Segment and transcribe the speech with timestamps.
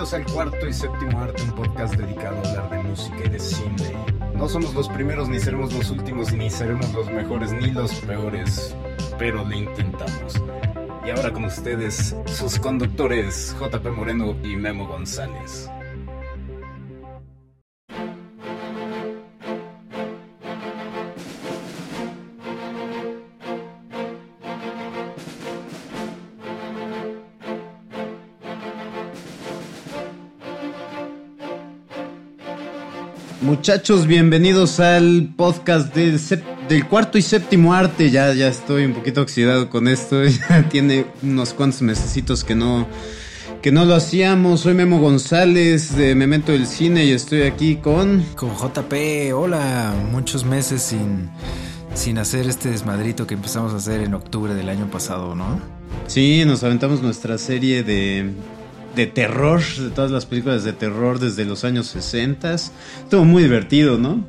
[0.00, 3.38] bienvenidos al cuarto y séptimo arte, un podcast dedicado a hablar de música y de
[3.38, 3.92] cine.
[4.34, 8.74] No somos los primeros, ni seremos los últimos, ni seremos los mejores, ni los peores,
[9.18, 10.42] pero lo intentamos.
[11.04, 15.68] Y ahora con ustedes, sus conductores JP Moreno y Memo González.
[33.60, 36.18] Muchachos, bienvenidos al podcast del,
[36.66, 38.10] del, cuarto y séptimo arte.
[38.10, 40.22] Ya, ya estoy un poquito oxidado con esto.
[40.48, 42.86] Ya tiene unos cuantos mesecitos que no,
[43.60, 44.60] que no lo hacíamos.
[44.60, 48.24] Soy Memo González de Memento del Cine y estoy aquí con...
[48.34, 49.34] Con JP.
[49.34, 51.28] Hola, muchos meses sin,
[51.92, 55.60] sin hacer este desmadrito que empezamos a hacer en octubre del año pasado, ¿no?
[56.06, 58.32] Sí, nos aventamos nuestra serie de
[58.94, 62.54] de terror, de todas las películas de terror desde los años 60.
[62.54, 64.28] Estuvo muy divertido, ¿no?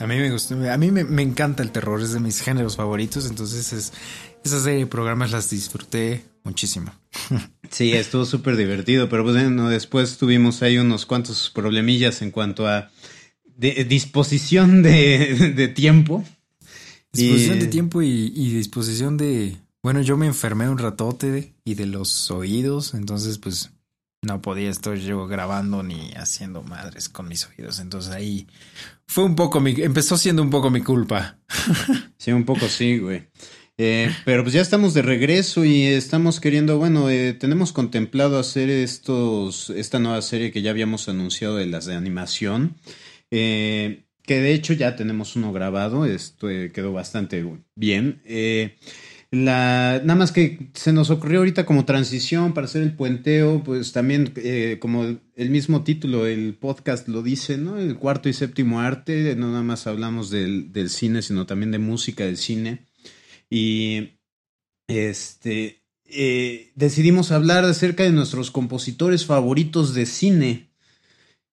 [0.00, 3.26] A mí me gustó, a mí me, encanta el terror, es de mis géneros favoritos,
[3.26, 3.92] entonces es,
[4.42, 6.92] esa serie de programas las disfruté muchísimo.
[7.70, 12.66] Sí, estuvo súper divertido, pero pues, bueno, después tuvimos ahí unos cuantos problemillas en cuanto
[12.66, 12.90] a
[13.56, 16.24] disposición de, tiempo.
[17.12, 19.56] Disposición de tiempo y, y disposición de...
[19.84, 23.70] Bueno, yo me enfermé un ratote y de los oídos, entonces pues
[24.22, 27.80] no podía estar yo grabando ni haciendo madres con mis oídos.
[27.80, 28.46] Entonces ahí
[29.06, 31.38] fue un poco mi, empezó siendo un poco mi culpa.
[32.18, 33.28] Sí, un poco sí, güey.
[33.78, 38.68] Eh, pero pues ya estamos de regreso y estamos queriendo, bueno, eh, tenemos contemplado hacer
[38.68, 42.76] estos, esta nueva serie que ya habíamos anunciado de las de animación,
[43.30, 47.42] eh, que de hecho ya tenemos uno grabado, esto quedó bastante
[47.74, 48.20] bien.
[49.32, 53.92] La, nada más que se nos ocurrió ahorita como transición para hacer el puenteo, pues
[53.92, 57.78] también eh, como el, mismo título del podcast lo dice, ¿no?
[57.78, 61.78] El cuarto y séptimo arte, no nada más hablamos del, del cine, sino también de
[61.78, 62.86] música del cine.
[63.48, 64.18] Y
[64.88, 65.80] este
[66.12, 70.70] eh, decidimos hablar acerca de nuestros compositores favoritos de cine.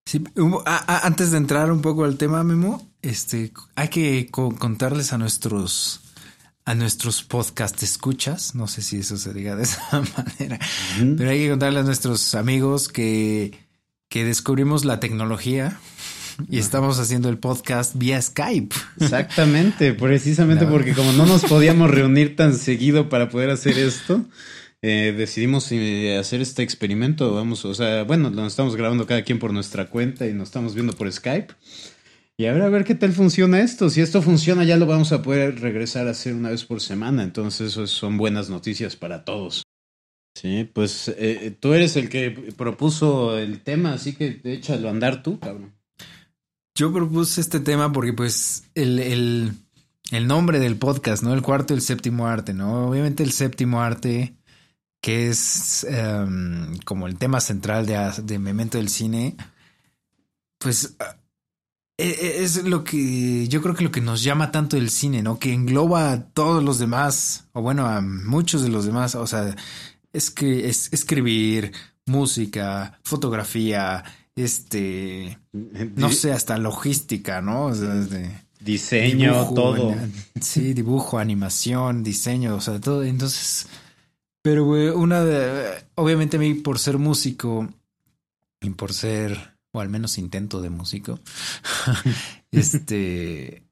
[0.06, 0.24] Sí,
[0.66, 6.02] antes de entrar un poco al tema, Memo, este, hay que contarles a nuestros
[6.68, 10.60] a nuestros podcast escuchas, no sé si eso se diga de esa manera,
[11.18, 13.54] pero hay que contarle a nuestros amigos que,
[14.10, 15.80] que descubrimos la tecnología
[16.50, 18.76] y estamos haciendo el podcast vía Skype.
[19.00, 24.26] Exactamente, precisamente porque como no nos podíamos reunir tan seguido para poder hacer esto,
[24.82, 27.34] eh, decidimos eh, hacer este experimento.
[27.34, 30.76] Vamos, o sea, bueno, lo estamos grabando cada quien por nuestra cuenta y nos estamos
[30.76, 31.54] viendo por Skype.
[32.40, 33.90] Y a ver, a ver qué tal funciona esto.
[33.90, 37.24] Si esto funciona, ya lo vamos a poder regresar a hacer una vez por semana.
[37.24, 39.64] Entonces, eso son buenas noticias para todos.
[40.36, 45.24] Sí, pues eh, tú eres el que propuso el tema, así que échalo a andar
[45.24, 45.74] tú, cabrón.
[46.76, 49.00] Yo propuse este tema porque, pues, el,
[50.12, 51.34] el, nombre del podcast, ¿no?
[51.34, 52.88] El cuarto y el séptimo arte, ¿no?
[52.88, 54.36] Obviamente el séptimo arte,
[55.02, 59.36] que es em, como el tema central de, de Memento del Cine,
[60.60, 60.96] pues
[61.98, 65.40] es lo que yo creo que lo que nos llama tanto el cine, ¿no?
[65.40, 69.56] Que engloba a todos los demás, o bueno, a muchos de los demás, o sea,
[70.14, 71.72] es que es escribir,
[72.06, 74.04] música, fotografía,
[74.36, 77.66] este, no sé, hasta logística, ¿no?
[77.66, 77.96] O sea,
[78.60, 79.96] diseño, todo.
[80.40, 83.04] Sí, dibujo, animación, diseño, o sea, todo.
[83.04, 83.68] Entonces,
[84.42, 84.66] pero
[84.96, 87.68] una de, obviamente a mí por ser músico
[88.62, 91.20] y por ser o al menos intento de músico.
[92.52, 93.64] este,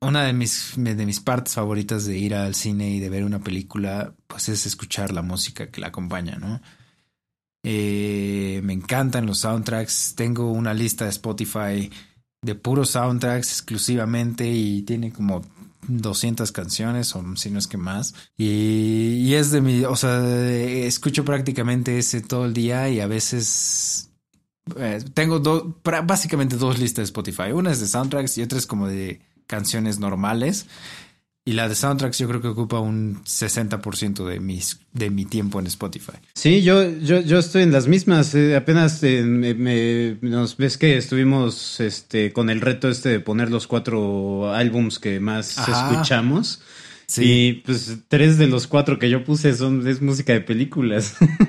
[0.00, 3.40] una de mis, de mis partes favoritas de ir al cine y de ver una
[3.40, 6.60] película, pues es escuchar la música que la acompaña, ¿no?
[7.62, 10.14] Eh, me encantan los soundtracks.
[10.16, 11.90] Tengo una lista de Spotify
[12.42, 15.42] de puros soundtracks exclusivamente y tiene como
[15.88, 18.14] 200 canciones o si no es que más.
[18.36, 23.06] Y, y es de mi, o sea, escucho prácticamente ese todo el día y a
[23.06, 24.10] veces
[24.78, 25.64] eh, tengo dos,
[26.04, 27.52] básicamente dos listas de Spotify.
[27.52, 30.66] Una es de soundtracks y otra es como de canciones normales.
[31.44, 35.60] Y la de soundtracks yo creo que ocupa un 60% de, mis, de mi tiempo
[35.60, 36.14] en Spotify.
[36.34, 38.34] Sí, yo, yo, yo estoy en las mismas.
[38.34, 43.52] Eh, apenas eh, me, nos ves que estuvimos este, con el reto este de poner
[43.52, 46.62] los cuatro álbums que más escuchamos.
[47.06, 47.22] Sí.
[47.22, 51.14] Y pues tres de los cuatro que yo puse son es música de películas.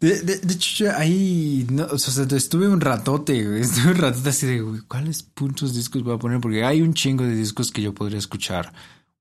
[0.00, 4.60] De, de, hecho, ahí, no, o sea, estuve un ratote, estuve un ratote así de,
[4.62, 6.40] güey, ¿cuáles puntos discos voy a poner?
[6.40, 8.72] Porque hay un chingo de discos que yo podría escuchar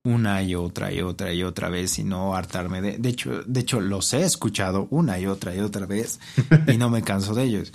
[0.05, 2.97] una y otra y otra y otra vez y no hartarme de.
[2.97, 6.19] De hecho, de hecho los he escuchado una y otra y otra vez
[6.67, 7.73] y no me canso de ellos.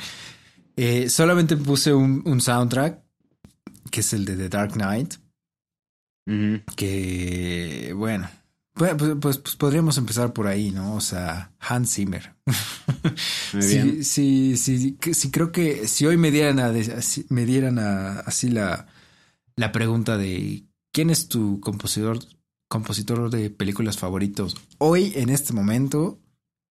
[0.76, 3.00] Eh, solamente puse un, un, soundtrack
[3.90, 5.14] que es el de The Dark Knight.
[6.74, 8.30] Que bueno,
[8.74, 10.94] pues, pues, pues, pues, podríamos empezar por ahí, ¿no?
[10.94, 12.34] O sea, Hans Zimmer.
[13.60, 16.72] sí, sí, sí, sí, creo que si hoy me dieran, a,
[17.28, 18.88] me dieran a, así la,
[19.56, 22.18] la pregunta de quién es tu compositor,
[22.68, 26.18] compositor de películas favoritos, hoy en este momento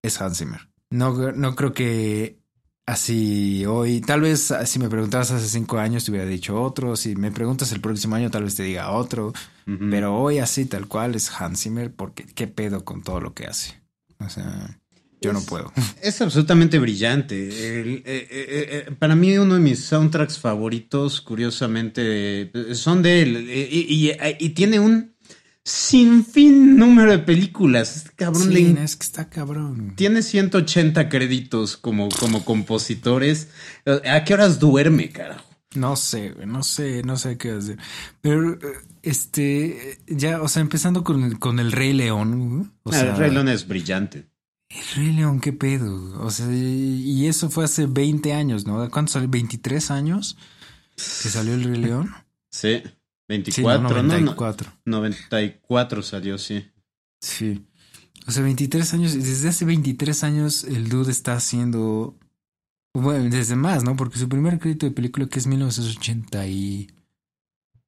[0.01, 0.69] es Hans Zimmer.
[0.89, 2.37] No, no creo que
[2.85, 7.15] así hoy, tal vez si me preguntabas hace cinco años te hubiera dicho otro, si
[7.15, 9.33] me preguntas el próximo año tal vez te diga otro,
[9.65, 13.45] pero hoy así tal cual es Hans Zimmer porque qué pedo con todo lo que
[13.45, 13.81] hace.
[14.19, 14.79] O sea,
[15.21, 15.71] yo no puedo.
[16.01, 17.49] Es absolutamente brillante.
[17.49, 23.47] Eh, eh, eh, para mí uno de mis soundtracks favoritos, curiosamente, son de él
[24.39, 25.13] y tiene un
[25.63, 27.95] sin fin número de películas.
[27.95, 29.93] Este cabrón sí, es que está cabrón.
[29.95, 33.47] Tiene 180 créditos como, como compositores.
[33.85, 35.45] ¿A qué horas duerme, carajo?
[35.75, 37.77] No sé, no sé, no sé qué hacer.
[38.21, 38.59] Pero,
[39.03, 42.73] este, ya, o sea, empezando con el, con el Rey León.
[42.83, 44.29] O ah, el Rey León es brillante.
[44.69, 46.19] El Rey León, qué pedo.
[46.21, 48.89] O sea, y eso fue hace 20 años, ¿no?
[48.89, 49.29] ¿Cuánto salió?
[49.29, 50.37] ¿23 años
[50.95, 52.11] que salió el Rey León?
[52.49, 52.81] Sí.
[53.27, 54.71] 24, no, 94.
[54.85, 56.65] 94 salió, sí.
[57.19, 57.65] Sí.
[58.25, 62.17] O sea, 23 años, desde hace 23 años el dude está haciendo,
[62.93, 63.97] bueno, desde más, ¿no?
[63.97, 65.47] Porque su primer crédito de película que es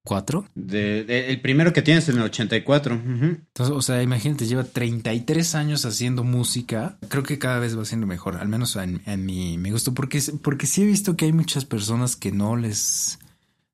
[0.05, 0.45] 1984.
[0.55, 2.93] De, el primero que tienes en el 84.
[2.93, 6.97] Entonces, o sea, imagínate, lleva 33 años haciendo música.
[7.09, 10.21] Creo que cada vez va siendo mejor, al menos en, en mi, me gustó, porque,
[10.41, 13.19] porque sí he visto que hay muchas personas que no les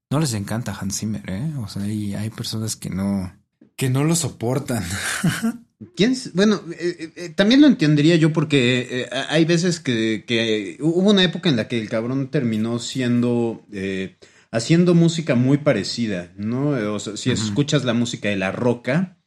[0.10, 1.54] no les encanta Hans Zimmer, ¿eh?
[1.60, 3.34] O sea, y hay personas que no,
[3.78, 4.84] que no lo soportan.
[5.96, 6.16] ¿Quién?
[6.34, 11.50] Bueno, eh, eh, eh, también lo entendería yo porque hay veces que, hubo una época
[11.50, 13.66] en la que el cabrón terminó siendo,
[14.52, 16.70] haciendo música muy parecida, ¿no?
[16.94, 19.18] O sea, si escuchas la música de La Roca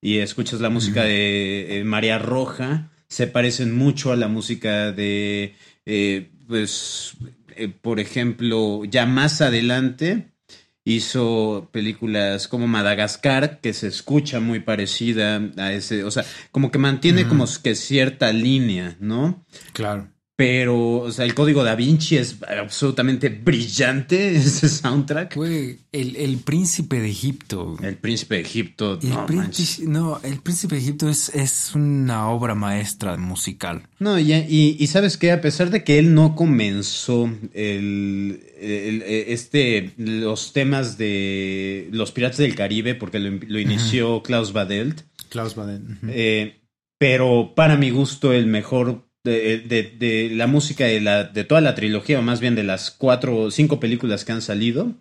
[0.00, 5.54] y escuchas la música de María Roja, se parecen mucho a la música de,
[6.48, 7.14] pues,
[7.80, 10.32] por ejemplo, ya más adelante
[10.84, 16.78] hizo películas como Madagascar, que se escucha muy parecida a ese, o sea, como que
[16.78, 19.46] mantiene como que cierta línea, ¿no?
[19.72, 20.11] Claro.
[20.34, 25.34] Pero, o sea, el código da Vinci es absolutamente brillante, ese soundtrack.
[25.34, 27.76] Fue el, el, príncipe de Egipto.
[27.82, 28.98] El príncipe de Egipto.
[29.02, 33.82] El no, príncipe, no, el príncipe de Egipto es, es una obra maestra musical.
[33.98, 40.54] No, y, y, sabes que a pesar de que él no comenzó el, este, los
[40.54, 45.02] temas de los piratas del Caribe, porque lo, inició Klaus Badelt.
[45.28, 45.84] Klaus Badelt.
[46.08, 46.62] Eh,
[46.98, 51.74] pero para mi gusto, el mejor de, de, la música de, la, de toda la
[51.74, 54.92] trilogía, o más bien de las cuatro o cinco películas que han salido.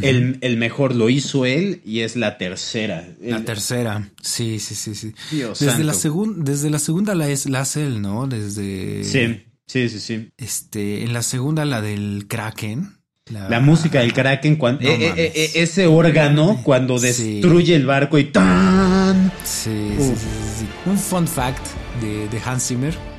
[0.00, 3.06] el, el, mejor lo hizo él y es la tercera.
[3.20, 5.12] La tercera, sí, sí, sí, sí.
[5.30, 5.94] desde, la
[6.36, 8.26] desde la segunda la, es, la hace él, ¿no?
[8.26, 9.04] Desde...
[9.04, 10.30] Sí, sí, sí, sí.
[10.38, 12.98] Este, en la segunda la del Kraken.
[13.26, 18.24] La, música del Kraken, cuando, eh, eh, eh, ese órgano cuando destruye el barco y
[18.24, 19.30] ¡tan!
[19.44, 20.14] Sí, sí,
[20.58, 21.64] sí, Un fun fact
[22.02, 23.11] de, de Hans Zimmer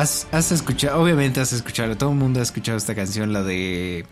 [0.00, 4.04] has, escuchado, obviamente has escuchado, todo el mundo ha escuchado esta canción, la de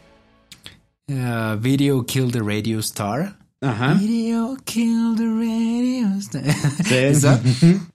[1.09, 3.44] uh, Video Kill the Radio Star.
[3.65, 3.95] Ajá.
[3.95, 7.41] Video Kill the Radio Star.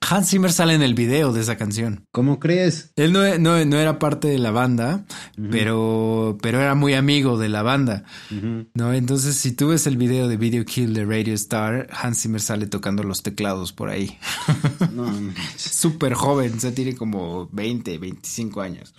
[0.00, 2.04] Hans Zimmer sale en el video de esa canción.
[2.10, 2.92] ¿Cómo crees?
[2.96, 5.04] Él no, no, era parte de la banda,
[5.50, 8.04] pero, pero era muy amigo de la banda.
[8.74, 8.92] ¿no?
[8.92, 12.66] Entonces, si tú ves el video de Video Kill the Radio Star, Hans Zimmer sale
[12.66, 14.18] tocando los teclados por ahí.
[14.92, 15.12] no,
[15.56, 18.94] Súper joven, o sea, tiene como 20, 25 años.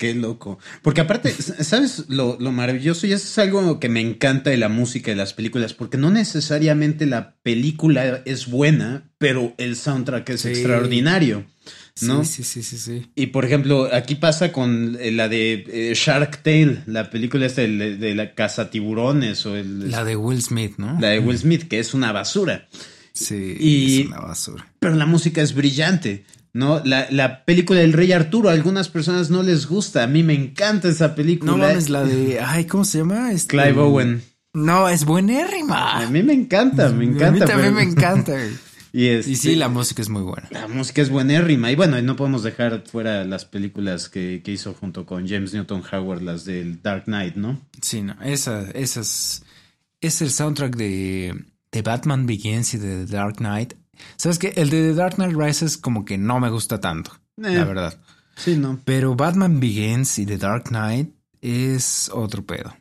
[0.00, 0.58] Qué loco.
[0.80, 3.06] Porque aparte, ¿sabes lo, maravilloso?
[3.06, 5.98] Y eso es algo que me encanta de la música y de las películas, porque
[5.98, 11.44] no necesariamente la película es buena, pero el soundtrack es extraordinario.
[12.00, 12.24] ¿no?
[12.24, 16.42] Sí, sí, sí, sí, Y por ejemplo, aquí pasa con eh, la de eh, Shark
[16.42, 19.90] Tale, la película esta de, la casa tiburones o el...
[19.90, 20.98] La de Will Smith, ¿no?
[20.98, 22.68] La de Will Smith, que es una basura.
[23.12, 24.72] Sí, es una basura.
[24.78, 26.24] Pero la música es brillante.
[26.52, 26.82] ¿no?
[26.84, 30.34] La, la, película del Rey Arturo, a algunas personas no les gusta, a mí me
[30.34, 31.52] encanta esa película.
[31.52, 33.32] No mames, la de, ay, ¿cómo se llama?
[33.32, 33.56] Este...
[33.56, 34.22] Clive Owen.
[34.52, 36.02] No, es buenérrima.
[36.02, 37.28] A mí me encanta, me encanta.
[37.28, 38.36] A mí también me encanta.
[38.92, 40.48] y, y sí, este, la música es muy buena.
[40.50, 41.70] La música es buenérrima.
[41.70, 45.84] Y bueno, no podemos dejar fuera las películas que, que hizo junto con James Newton
[45.92, 47.60] Howard, las del Dark Knight, ¿no?
[47.80, 49.44] Sí, no, esa, esas,
[50.00, 53.74] es el soundtrack de de Batman Begins y de The Dark Knight.
[54.16, 54.52] ¿Sabes qué?
[54.56, 57.54] El de The Dark Knight Rises como que no me gusta tanto, Eh.
[57.54, 57.98] la verdad.
[58.36, 58.80] Sí, no.
[58.84, 61.10] Pero Batman Begins y The Dark Knight
[61.42, 62.74] es otro pedo.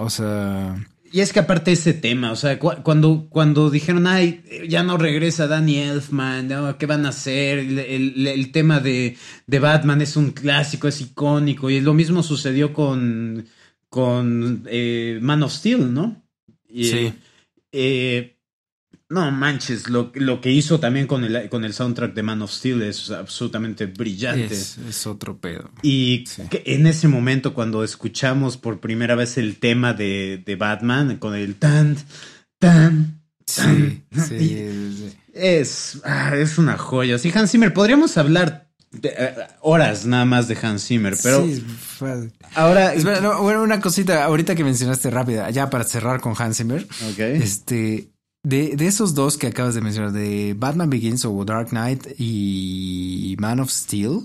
[0.00, 0.76] O sea,
[1.12, 4.98] Y es que aparte ese tema, o sea, cu- cuando, cuando dijeron, ay, ya no
[4.98, 6.76] regresa Danny Elfman, ¿no?
[6.76, 7.58] ¿qué van a hacer?
[7.60, 12.22] El, el- el tema de, de Batman es un clásico, es icónico, y lo mismo
[12.24, 13.46] sucedió con,
[13.88, 16.22] con eh, Man of Steel, ¿no?
[16.68, 17.14] Y, Sí.
[17.74, 18.30] Eh,
[19.10, 22.50] no manches, lo, lo que hizo también con el, con el soundtrack de Man of
[22.50, 24.46] Steel es absolutamente brillante.
[24.54, 25.70] es, es otro pedo.
[25.82, 26.42] Y Sí.
[26.50, 31.56] en ese momento, cuando escuchamos por primera vez el tema de, de Batman, con el
[31.56, 31.96] tan,
[32.58, 34.46] tan, tan, sí, y
[34.96, 35.12] sí.
[35.34, 37.18] es, ah, es una joya.
[37.18, 41.64] Sí, Hans Zimmer, podríamos hablar de, eh, horas nada más de Hans Zimmer, pero Sí,
[42.54, 42.94] ahora.
[42.94, 46.86] Espera, no, bueno, una cosita, ahorita que mencionaste rápida, ya para cerrar con Hans Zimmer,
[47.10, 47.18] Ok.
[47.18, 48.10] este,
[48.42, 53.36] de, de esos dos que acabas de mencionar, de Batman Begins o Dark Knight y
[53.38, 54.20] Man of Steel,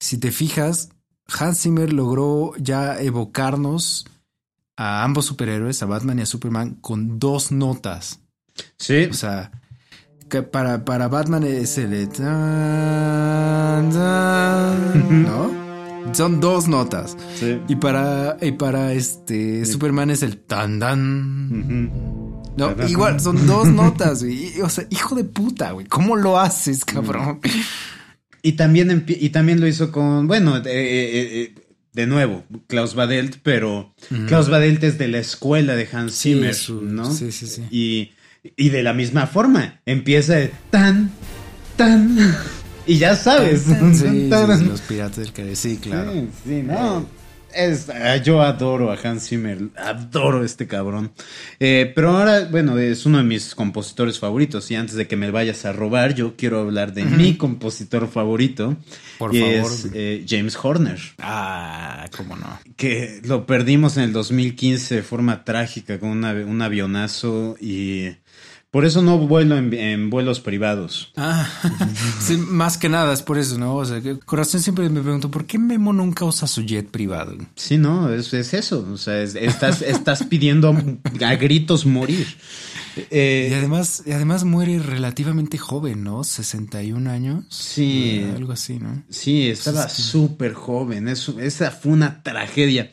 [0.00, 0.90] si te fijas,
[1.38, 4.06] Hans Zimmer logró ya evocarnos
[4.76, 8.20] a ambos superhéroes, a Batman y a Superman, con dos notas.
[8.78, 9.50] Sí, O sea,
[10.28, 12.08] que para, para Batman es el
[15.10, 15.64] ¿no?
[16.12, 17.16] Son dos notas.
[17.38, 17.58] sí.
[17.68, 21.90] Y para, y para este Superman es el tan dan.
[22.56, 24.52] No, igual, son dos notas, güey.
[24.56, 25.86] Y, O sea, hijo de puta, güey.
[25.86, 27.40] ¿Cómo lo haces, cabrón?
[28.42, 31.54] Y también, y también lo hizo con, bueno, eh, eh, eh,
[31.94, 33.94] de nuevo, Klaus Badelt, pero
[34.26, 37.10] Klaus Badelt es de la escuela de Hans Sí, Zimmer, su- ¿no?
[37.12, 37.62] sí, sí, sí.
[37.70, 38.10] Y,
[38.56, 41.10] y de la misma forma, empieza el tan,
[41.76, 42.16] tan,
[42.86, 43.62] y ya sabes.
[43.62, 45.56] Sí, sí, Tan, sí, los piratas del Caribe.
[45.56, 46.12] Sí, claro.
[46.12, 47.06] Sí, sí, no.
[47.54, 51.12] Es, ah, yo adoro a Hans Zimmer, adoro este cabrón.
[51.60, 54.70] Eh, pero ahora, bueno, es uno de mis compositores favoritos.
[54.70, 58.76] Y antes de que me vayas a robar, yo quiero hablar de mi compositor favorito.
[59.18, 59.70] Por y favor.
[59.72, 60.98] Es eh, James Horner.
[61.18, 62.58] Ah, cómo no.
[62.76, 67.56] Que lo perdimos en el 2015 de forma trágica con una- un avionazo.
[67.60, 68.08] Y
[68.74, 71.12] por eso no vuelo en, en vuelos privados.
[71.16, 71.48] Ah,
[72.20, 73.76] sí, más que nada es por eso, ¿no?
[73.76, 77.36] O sea, que corazón siempre me pregunto, ¿por qué Memo nunca usa su jet privado?
[77.54, 78.84] Sí, no, es, es eso.
[78.92, 80.76] O sea, es- estás, estás pidiendo
[81.24, 82.26] a gritos morir.
[83.12, 86.24] Eh, Y además, y además muere relativamente joven, ¿no?
[86.24, 87.44] 61 años.
[87.50, 88.22] Sí.
[88.24, 89.04] Eh, Algo así, ¿no?
[89.08, 91.06] Sí, estaba súper joven.
[91.06, 92.90] Esa fue una tragedia.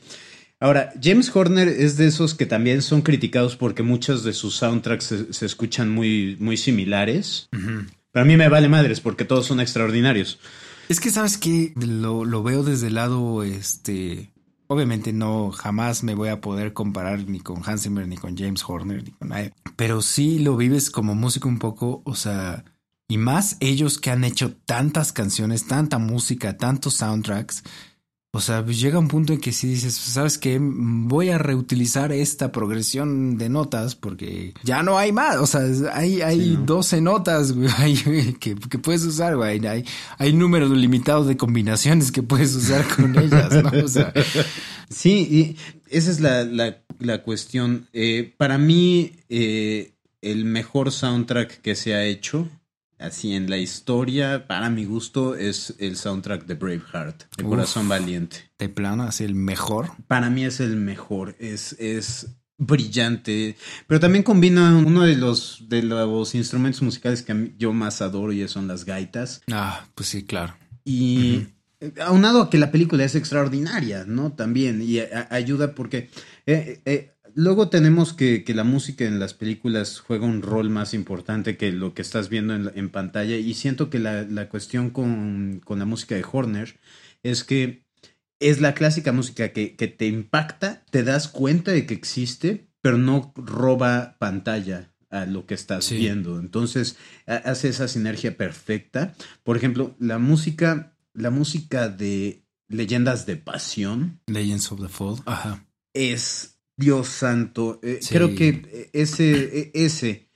[0.61, 5.03] Ahora, James Horner es de esos que también son criticados porque muchos de sus soundtracks
[5.05, 7.49] se, se escuchan muy, muy similares.
[7.51, 10.39] Pero a mí me vale madres porque todos son extraordinarios.
[10.87, 14.31] Es que sabes que lo, lo veo desde el lado, este,
[14.67, 18.63] obviamente no, jamás me voy a poder comparar ni con Hans Zimmer, ni con James
[18.67, 19.53] Horner, ni con nadie.
[19.75, 22.65] Pero sí lo vives como músico un poco, o sea,
[23.07, 27.63] y más ellos que han hecho tantas canciones, tanta música, tantos soundtracks.
[28.33, 30.57] O sea, pues llega un punto en que si dices, ¿sabes qué?
[30.61, 35.35] Voy a reutilizar esta progresión de notas porque ya no hay más.
[35.35, 36.63] O sea, hay, hay Sí, ¿no?
[36.65, 39.65] 12 notas güey, que, que puedes usar, güey.
[39.67, 39.83] Hay,
[40.17, 43.69] hay número limitado de combinaciones que puedes usar con ellas, ¿no?
[43.83, 44.13] O sea,
[44.89, 45.57] Sí, y
[45.89, 47.87] esa es la, la- la cuestión.
[47.91, 52.47] Eh, para mí, eh, el mejor soundtrack que se ha hecho,
[53.01, 57.49] así en la historia, para mi gusto, es el soundtrack de Braveheart, de Uf.
[57.49, 58.37] Corazón Valiente.
[58.59, 59.91] de plano, así el mejor.
[60.07, 62.27] Para mí es el mejor, es, es
[62.57, 68.31] brillante, pero también combina uno de los, de los instrumentos musicales que yo más adoro
[68.31, 69.41] y son las gaitas.
[69.51, 70.55] Ah, pues sí, claro.
[70.83, 71.47] Y
[71.79, 74.31] eh, aunado a que la película es extraordinaria, ¿no?
[74.33, 76.09] También, y a- ayuda porque
[76.45, 80.93] eh, eh, luego tenemos que, que la música en las películas juega un rol más
[80.93, 83.35] importante que lo que estás viendo en, en pantalla.
[83.37, 86.79] Y siento que la, la cuestión con, con la música de Horner
[87.23, 87.85] es que
[88.39, 92.97] es la clásica música que, que te impacta, te das cuenta de que existe, pero
[92.97, 95.97] no roba pantalla a lo que estás Sí.
[95.97, 96.39] viendo.
[96.39, 96.97] Entonces
[97.27, 99.13] ha- hace esa sinergia perfecta.
[99.43, 105.17] Por ejemplo, la música, la música de Leyendas de Pasión Legends of the Fall.
[105.25, 105.65] Ajá.
[105.93, 107.79] es Dios santo.
[107.83, 108.13] Eh, Sí.
[108.15, 110.27] Creo que ese, e- ese,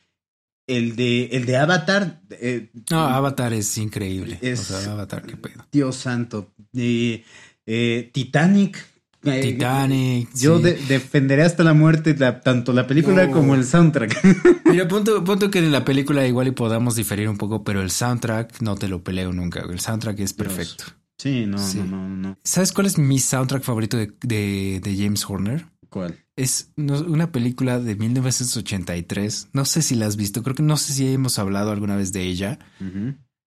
[0.68, 4.38] el de, el de Avatar, eh, No, Avatar es increíble.
[4.42, 5.66] Es- O sea, Avatar, qué pedo.
[5.72, 6.54] Dios santo.
[6.76, 7.24] Eh,
[7.66, 8.78] eh, Titanic.
[9.24, 10.30] eh, Titanic.
[10.36, 10.64] Yo sí.
[10.66, 13.32] de- defenderé hasta la muerte la- tanto la película No.
[13.34, 14.14] como el soundtrack.
[14.66, 17.90] Mira, punto, punto que en la película igual y podamos diferir un poco, pero el
[17.92, 19.62] soundtrack no te lo peleo nunca.
[19.70, 20.86] El soundtrack es perfecto.
[21.18, 21.80] sí, no, Sí.
[21.80, 22.38] no, no, no.
[22.44, 25.66] ¿Sabes cuál es mi soundtrack favorito de, de- de James Horner?
[25.96, 26.26] ¿Cuál?
[26.36, 29.52] Es una película de 1983.
[29.54, 30.44] No sé si la has visto.
[30.44, 32.60] Creo que no sé si hemos hablado alguna vez de ella.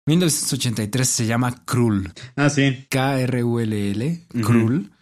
[0.04, 2.12] 1983 se llama Krull.
[2.36, 2.84] Ah, sí.
[2.90, 4.26] K-R-U-L-L.
[4.42, 4.92] Krull.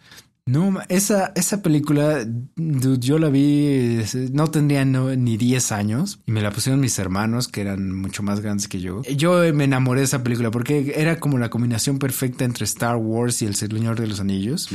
[0.45, 4.01] No, esa, esa película, yo la vi,
[4.33, 8.41] no tendría ni 10 años y me la pusieron mis hermanos que eran mucho más
[8.41, 9.03] grandes que yo.
[9.03, 13.41] Yo me enamoré de esa película porque era como la combinación perfecta entre Star Wars
[13.41, 14.67] y El Señor de los Anillos.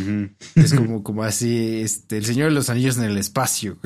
[0.54, 3.76] Es como, como así, este, El Señor de los Anillos en el espacio.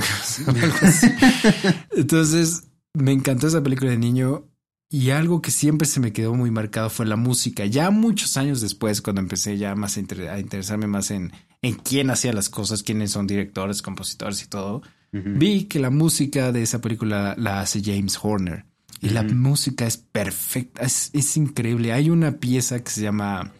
[1.96, 4.48] Entonces, me encantó esa película de niño
[4.88, 7.64] y algo que siempre se me quedó muy marcado fue la música.
[7.64, 10.00] Ya muchos años después, cuando empecé ya más a,
[10.38, 11.32] interesarme más en,
[11.62, 16.52] en quién hacía las cosas, quiénes son directores, compositores y todo, vi que la música
[16.52, 18.64] de esa película la hace James Horner.
[19.00, 21.92] Y la música es perfecta, es, es, increíble.
[21.92, 23.50] Hay una pieza que se llama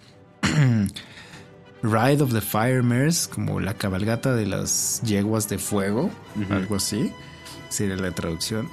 [1.83, 6.11] Ride of the Firemers, como la cabalgata de las yeguas de fuego,
[6.49, 7.11] algo así,
[7.71, 8.69] sería la traducción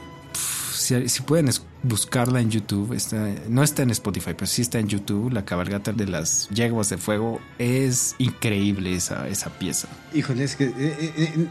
[0.80, 1.50] si, pueden
[1.84, 2.98] buscarla en YouTube,
[3.50, 5.32] no está en Spotify, pero sí está en YouTube.
[5.32, 9.90] La cabalgata de las yeguas de fuego es increíble esa, esa pieza.
[10.14, 10.66] Híjole, es que.
[10.66, 11.48] Eh, eh, eh,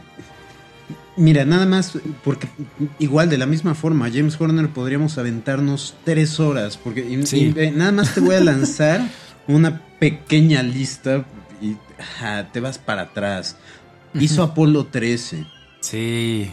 [1.16, 2.48] mira, nada más, porque
[2.98, 7.04] igual de la misma forma, James Horner podríamos aventarnos tres horas, porque
[7.74, 9.06] nada más te voy a lanzar
[9.46, 11.26] una pequeña lista
[11.60, 11.76] y
[12.52, 13.56] te vas para atrás.
[14.14, 15.46] Hizo Apolo 13.
[15.80, 16.50] Sí.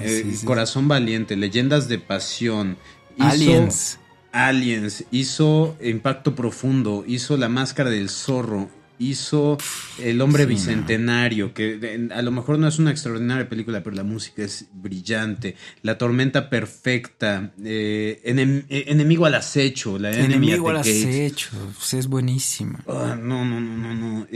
[0.00, 2.76] Eh, Corazón Valiente, Leyendas de Pasión.
[3.18, 3.98] Aliens.
[4.32, 9.58] Aliens, hizo Impacto Profundo, hizo La Máscara del Zorro, hizo
[9.98, 14.44] El Hombre Bicentenario, que a lo mejor no es una extraordinaria película, pero la música
[14.44, 15.56] es brillante.
[15.82, 22.84] La Tormenta Perfecta, eh, eh, Enemigo al Acecho, la Enemigo al Acecho, pues es buenísima.
[22.86, 24.26] Ah, no, no, no, no, no.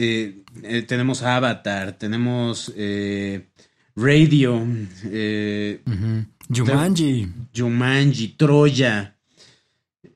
[0.87, 2.73] tenemos Avatar, tenemos...
[3.97, 4.67] Radio,
[5.05, 5.81] eh,
[6.49, 7.29] Jumanji.
[7.55, 9.17] Jumanji, Troya.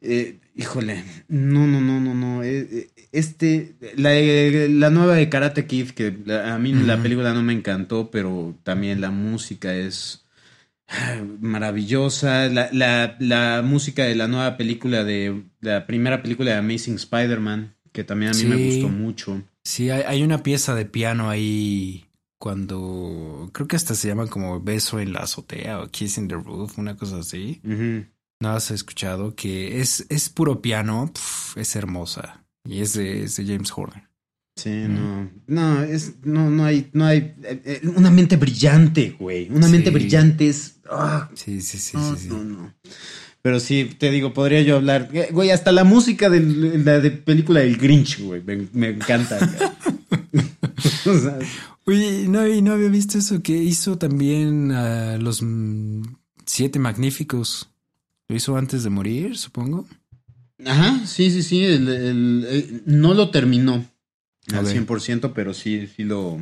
[0.00, 2.42] Eh, híjole, no, no, no, no, no.
[2.42, 6.14] Eh, este, la, nueva de Karate Kid, que
[6.44, 10.24] a mí la película no me encantó, pero también la música es
[10.88, 12.48] ah, maravillosa.
[12.48, 18.04] La, la, música de la nueva película de la primera película de Amazing Spider-Man, que
[18.04, 19.42] también a mí me gustó mucho.
[19.62, 22.07] Sí, hay, una pieza de piano ahí
[22.38, 26.36] cuando creo que hasta se llama como Beso en la azotea o Kiss in the
[26.36, 27.60] Roof, una cosa así.
[28.40, 31.12] No has escuchado que es, es puro piano,
[31.56, 34.08] es hermosa y es de, James Horner.
[34.56, 39.48] Sí, no, no, es, no, no hay, no hay, eh, eh, una mente brillante, güey,
[39.50, 41.30] una mente brillante es, ah.
[41.34, 42.74] sí, sí, sí, sí, no, no.
[43.40, 47.12] Pero sí, te digo, podría yo hablar, eh, güey, hasta la música de la de
[47.12, 49.38] película del Grinch, güey, me, encanta.
[51.88, 55.42] Oye, no, no había visto eso que hizo también a los
[56.44, 57.70] siete magníficos.
[58.28, 59.86] Lo hizo antes de morir, supongo.
[60.66, 61.64] Ajá, sí, sí, sí.
[61.64, 63.86] El, no lo terminó
[64.52, 66.38] al 100%, pero sí, sí lo,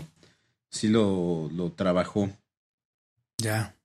[0.68, 2.28] sí lo, lo trabajó.
[3.38, 3.76] Ya.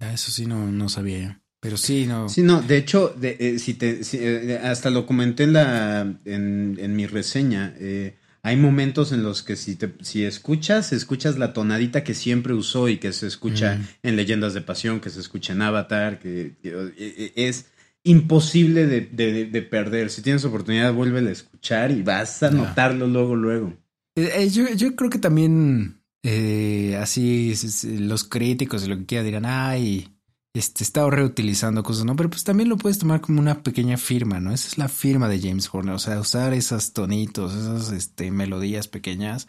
[0.00, 2.28] Ya, eso sí no, no sabía Pero sí, no.
[2.28, 6.78] Sí, no, de hecho, de, eh, si te, eh, hasta lo comenté en, la, en,
[6.80, 7.76] en mi reseña.
[7.78, 12.54] Eh, hay momentos en los que si, te, si escuchas, escuchas la tonadita que siempre
[12.54, 14.08] usó y que se escucha mm.
[14.08, 17.66] en Leyendas de Pasión, que se escucha en Avatar, que, e, e, es
[18.02, 20.10] imposible de, perder.
[20.10, 23.74] Si tienes oportunidad, vuelve a escuchar y vas a notarlo luego, luego.
[24.16, 27.54] Eh, eh, yo, yo creo que también eh, así
[27.98, 30.08] los críticos y lo que quiera dirán, ay,
[30.52, 32.16] este, está reutilizando cosas, ¿no?
[32.16, 34.52] Pero pues también lo puedes tomar como una pequeña firma, ¿no?
[34.52, 38.88] Esa es la firma de James Horner, o sea, usar esas tonitos, esas este, melodías
[38.88, 39.46] pequeñas.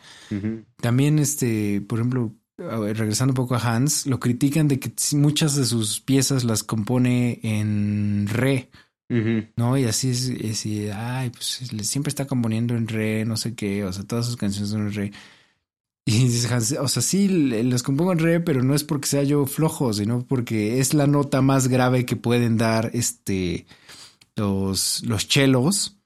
[0.78, 5.66] También, este, por ejemplo, regresando un poco a Hans, lo critican de que muchas de
[5.66, 8.70] sus piezas las compone en re.
[9.58, 9.78] ¿No?
[9.78, 13.92] Y así es, así, ay, pues siempre está componiendo en re, no sé qué, o
[13.92, 15.12] sea, todas sus canciones son en re.
[16.06, 19.46] Y dices, o sea, sí, los compongo en re, pero no es porque sea yo
[19.46, 23.68] flojo, sino porque es la nota más grave que pueden dar este
[24.36, 25.98] los, los chelos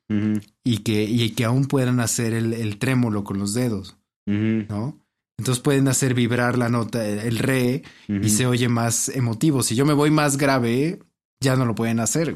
[0.63, 4.99] y, que, y que aún puedan hacer el, trémolo con los dedos, ¿no?
[5.37, 9.63] Entonces pueden hacer vibrar la nota, el re, y se oye más emotivo.
[9.63, 10.99] Si yo me voy más grave,
[11.39, 12.35] ya no lo pueden hacer.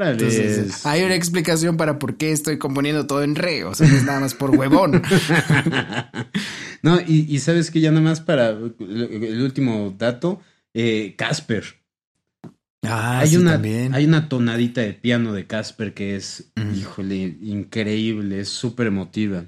[0.00, 3.96] Entonces, hay una explicación para por qué estoy componiendo todo en re, o sea, no
[3.96, 5.02] es nada más por huevón.
[6.82, 10.40] no, y, sabes que ya nada más para el último dato,
[10.72, 11.64] eh, Casper.
[12.86, 13.94] Ah, hay sí, una, también.
[13.94, 19.44] Hay una tonadita de piano de Casper que es, híjole, increíble, es súper emotiva.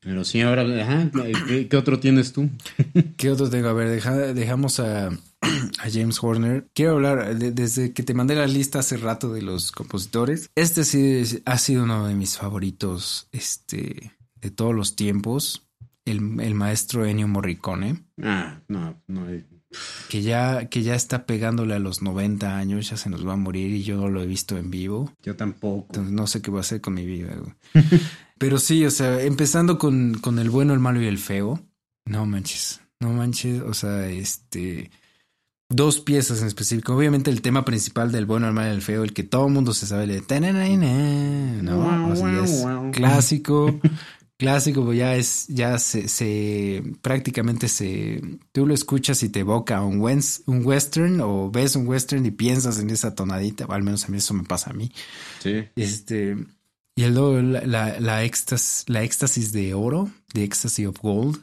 [0.00, 1.10] Pero sí, ahora, ajá,
[1.46, 2.50] ¿qué, qué otro tienes tú?
[3.16, 3.68] ¿Qué otro tengo?
[3.68, 5.10] A ver, deja- dejamos a,
[5.82, 6.68] a James Horner.
[6.74, 10.84] Quiero hablar, de- desde que te mandé la lista hace rato de los compositores, este
[10.84, 15.66] sí es- ha sido uno de mis favoritos este, de todos los tiempos,
[16.04, 19.28] el, el maestro Ennio Morricone, Ah, no, no.
[19.30, 19.44] eh,
[20.08, 23.36] que ya, que ya está pegándole a los 90 años, ya se nos va a
[23.36, 25.10] morir y yo no lo he visto en vivo.
[25.22, 25.86] Yo tampoco.
[25.90, 27.34] Entonces no sé qué voy a hacer con mi vida.
[28.38, 31.64] Pero sí, o sea, empezando con, con el bueno, el malo y el feo.
[32.04, 33.62] No manches, no manches.
[33.62, 34.90] O sea, este.
[35.74, 36.94] Dos piezas en específico.
[36.94, 39.52] Obviamente el tema principal del bueno, el malo y el feo, el que todo el
[39.52, 40.20] mundo se sabe, de
[41.62, 41.78] ¿no?
[42.12, 43.80] O sea, es clásico.
[44.38, 49.82] Clásico, pues ya es, ya se, se prácticamente se, tú lo escuchas y te evoca
[49.82, 53.84] un, wens- un western o ves un western y piensas en esa tonadita, o al
[53.84, 54.90] menos a mí eso me pasa a mí.
[55.40, 55.62] Sí.
[55.76, 56.36] Este,
[56.96, 61.38] y el luego la, la, la, éxtas- la éxtasis de oro, de Ecstasy of Gold,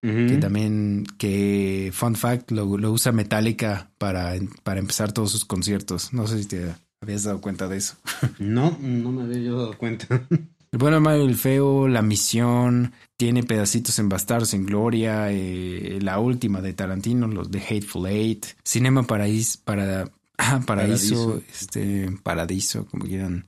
[0.00, 6.12] que también, que fun fact, lo, lo usa Metallica para, para empezar todos sus conciertos.
[6.12, 7.96] No sé si te habías dado cuenta de eso.
[8.38, 10.06] No, no me había yo dado cuenta.
[10.30, 16.20] El bueno, y el feo, la misión, tiene pedacitos en Bastardos en Gloria, eh, la
[16.20, 21.42] última de Tarantino, los de Hateful Eight, Cinema Paraíso, para, ah, Paraíso, Paradiso.
[21.50, 23.46] este, Paradiso, como quieran.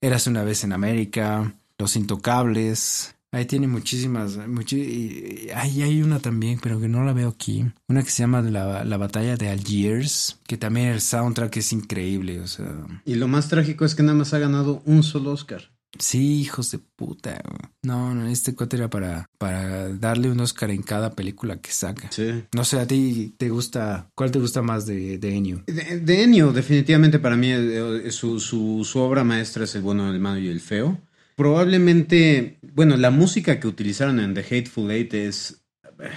[0.00, 3.14] Eras una vez en América, Los Intocables.
[3.32, 4.38] Ahí tiene muchísimas.
[4.38, 7.64] Ahí hay una también, pero que no la veo aquí.
[7.88, 12.40] Una que se llama la, la Batalla de Algiers, que también el soundtrack es increíble.
[12.40, 12.70] O sea,
[13.06, 15.72] Y lo más trágico es que nada más ha ganado un solo Oscar.
[15.98, 17.42] Sí, hijos de puta.
[17.82, 22.10] No, no, este cuate era para, para darle un Oscar en cada película que saca.
[22.10, 22.44] Sí.
[22.54, 25.62] No sé, a ti te gusta, ¿cuál te gusta más de, de Ennio?
[25.66, 30.10] De, de Ennio, definitivamente para mí eh, su, su, su obra maestra es El bueno,
[30.10, 30.98] el malo y el feo.
[31.42, 35.64] Probablemente, bueno, la música que utilizaron en The Hateful Eight es,
[36.00, 36.08] eh,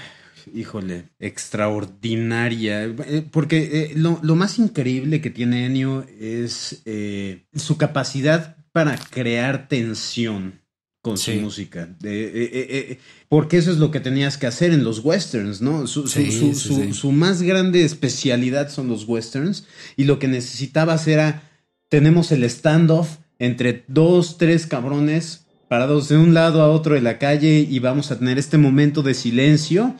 [0.53, 2.83] híjole, extraordinaria.
[2.83, 8.97] Eh, Porque eh, lo, lo más increíble que tiene Ennio es eh, su capacidad para
[8.97, 10.61] crear tensión
[11.01, 11.33] con Sí.
[11.33, 11.89] su música.
[12.03, 15.87] Eh, porque eso es lo que tenías que hacer en los westerns, ¿no?
[15.87, 16.93] Su, su- Sí, su- sí, su- sí.
[16.93, 19.65] su más grande especialidad son los westerns
[19.97, 21.41] y lo que necesitabas era,
[21.89, 27.17] tenemos el standoff entre dos, tres cabrones parados de un lado a otro de la
[27.17, 29.95] calle y vamos a tener este momento de silencio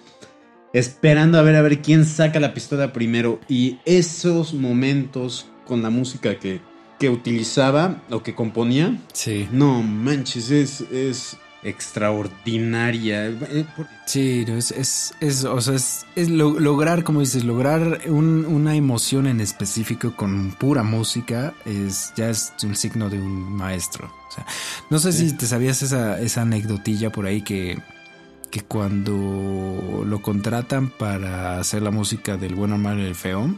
[0.73, 5.89] esperando a ver a ver quién saca la pistola primero y esos momentos con la
[5.89, 6.59] música que,
[6.99, 9.47] que utilizaba o que componía Sí.
[9.51, 13.25] no manches, es, es extraordinaria.
[13.28, 13.65] Eh,
[14.06, 18.75] Sí, es, es, es, o sea, es, es lo- lograr, como dices, lograr un- una
[18.75, 24.13] emoción en específico con pura música es ya es un signo de un maestro.
[24.30, 24.45] O sea,
[24.89, 25.30] no sé Sí.
[25.30, 27.80] si te sabías esa, esa anecdotilla por ahí que,
[28.51, 33.54] que cuando lo contratan para hacer la música del bueno, el malo y el feo,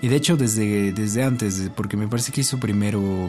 [0.00, 3.28] y de hecho desde, desde antes, porque me parece que hizo primero,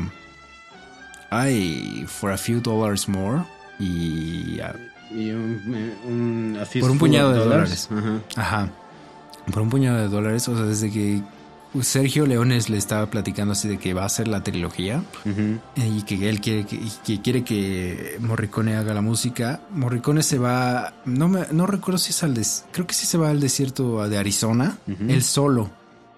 [1.29, 3.43] ay, For a Few Dollars More
[3.81, 4.59] y
[5.13, 5.61] Y un,
[6.07, 7.89] un- a Por un puñado de dólares.
[7.91, 8.19] Ajá.
[8.35, 8.69] Ajá.
[9.51, 10.47] Por un puñado de dólares.
[10.47, 11.21] O sea, desde que
[11.81, 16.01] Sergio Leones le estaba platicando así de que va a hacer la trilogía eh, y
[16.03, 16.77] que él quiere que,
[17.23, 19.61] quiere que Morricone haga la música.
[19.71, 20.93] Morricone se va.
[21.05, 24.07] No me, no recuerdo si es al des, creo que sí se va al desierto
[24.07, 24.77] de Arizona.
[25.07, 25.69] Él solo.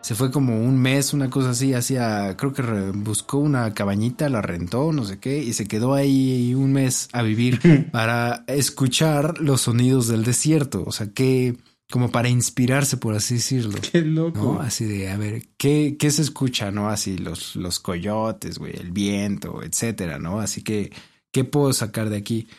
[0.03, 2.61] Se fue como un mes, una cosa así, hacía, creo que
[2.93, 7.21] buscó una cabañita, la rentó, no sé qué, y se quedó ahí un mes a
[7.21, 7.61] vivir
[7.91, 10.83] para escuchar los sonidos del desierto.
[10.85, 11.55] O sea, que,
[11.89, 13.79] como para inspirarse, por así decirlo.
[13.93, 14.55] Qué loco.
[14.55, 14.59] ¿No?
[14.59, 16.89] Así de, a ver, ¿qué, qué se escucha, no?
[16.89, 20.41] Así los, los coyotes, güey, el viento, etcétera, ¿no?
[20.41, 20.91] Así que,
[21.31, 22.49] ¿qué puedo sacar de aquí?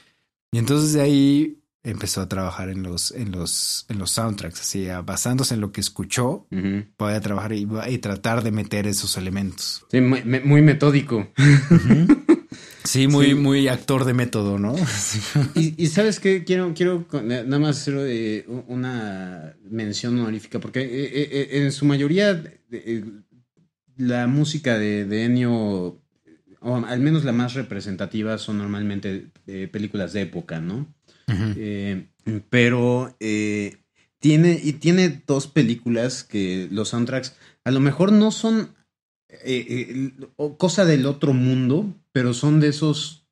[0.50, 4.88] Y entonces de ahí empezó a trabajar en los, en los, en los soundtracks, así,
[4.88, 6.84] a- basándose en lo que escuchó, Ujú.
[6.98, 9.84] voy a trabajar y, y tratar de meter esos elementos.
[9.90, 11.28] Sí, muy, me- muy metódico.
[12.84, 13.34] Sí, muy, Sí.
[13.34, 14.74] muy actor de método, ¿no?
[15.54, 20.80] Y, y sabes qué, quiero, quiero eh, nada más hacer eh, una mención honorífica, porque
[20.82, 22.42] eh, en su mayoría
[23.96, 25.52] la música de, de Ennio,
[26.60, 29.28] o al menos la más representativa, son normalmente
[29.70, 30.93] películas de época, ¿no?
[31.28, 32.06] Eh,
[32.50, 33.76] pero eh,
[34.18, 38.74] tiene, y tiene dos películas que los soundtracks a lo mejor no son
[39.28, 40.12] eh,
[40.58, 43.24] cosa del otro mundo, pero son de esos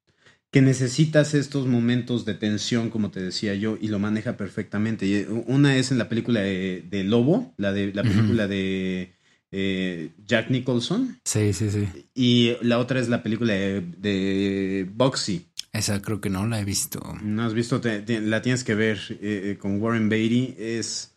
[0.52, 5.06] que necesitas estos momentos de tensión, como te decía yo, y lo maneja perfectamente.
[5.06, 9.14] Y, una es en la película de, de Lobo, la de la película de
[9.50, 11.18] eh, Jack Nicholson.
[11.24, 11.88] Sí, sí, sí.
[12.14, 15.46] Y la otra es la película de, de Boxy.
[15.72, 17.00] Esa creo que no la he visto.
[17.22, 20.54] No has visto, te- te- la tienes que ver eh, eh, con Warren Beatty.
[20.58, 21.14] Es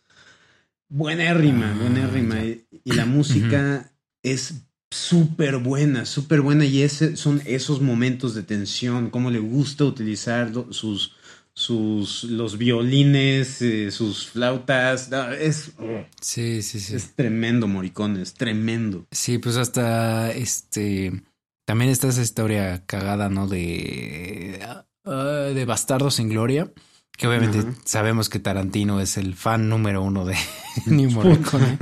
[0.88, 2.42] buenérrima, Ah, buenérrima.
[2.44, 3.92] Y, y la música
[4.22, 4.54] es
[4.90, 6.64] súper buena, súper buena.
[6.64, 11.12] Y ese, son esos momentos de tensión, cómo le gusta utilizar sus,
[11.52, 15.10] sus, los violines, eh, sus flautas.
[15.10, 16.94] No, es, oh, Sí, sí, sí.
[16.96, 19.06] es tremendo, Morricone, es tremendo.
[19.10, 21.22] Sí, pues hasta este.
[21.66, 23.48] También está esa historia cagada, ¿no?
[23.48, 24.58] De.
[25.04, 26.72] ah, de Bastardos sin Gloria.
[27.18, 27.74] Que obviamente Ajá.
[27.84, 30.36] sabemos que Tarantino es el fan número uno de
[30.86, 31.78] Ennio Morricone.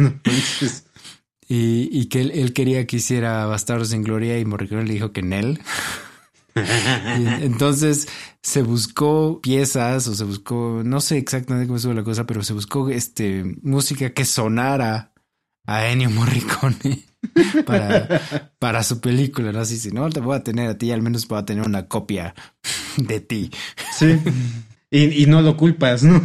[1.46, 5.12] Y, y que él, él quería que hiciera Bastardos sin Gloria y Morricone le dijo
[5.12, 5.60] que en él.
[6.56, 8.06] Y entonces
[8.40, 12.52] se buscó piezas o se buscó, no sé exactamente cómo estuvo la cosa, pero se
[12.52, 15.12] buscó este música que sonara
[15.66, 17.02] a Ennio Morricone
[17.66, 19.60] para, para su película, ¿no?
[19.60, 21.86] Así, si no te voy a tener a ti, al menos voy a tener una
[21.88, 22.34] copia
[22.96, 23.50] de ti.
[23.96, 24.18] sí.
[24.90, 26.24] Y, y no lo culpas, ¿no?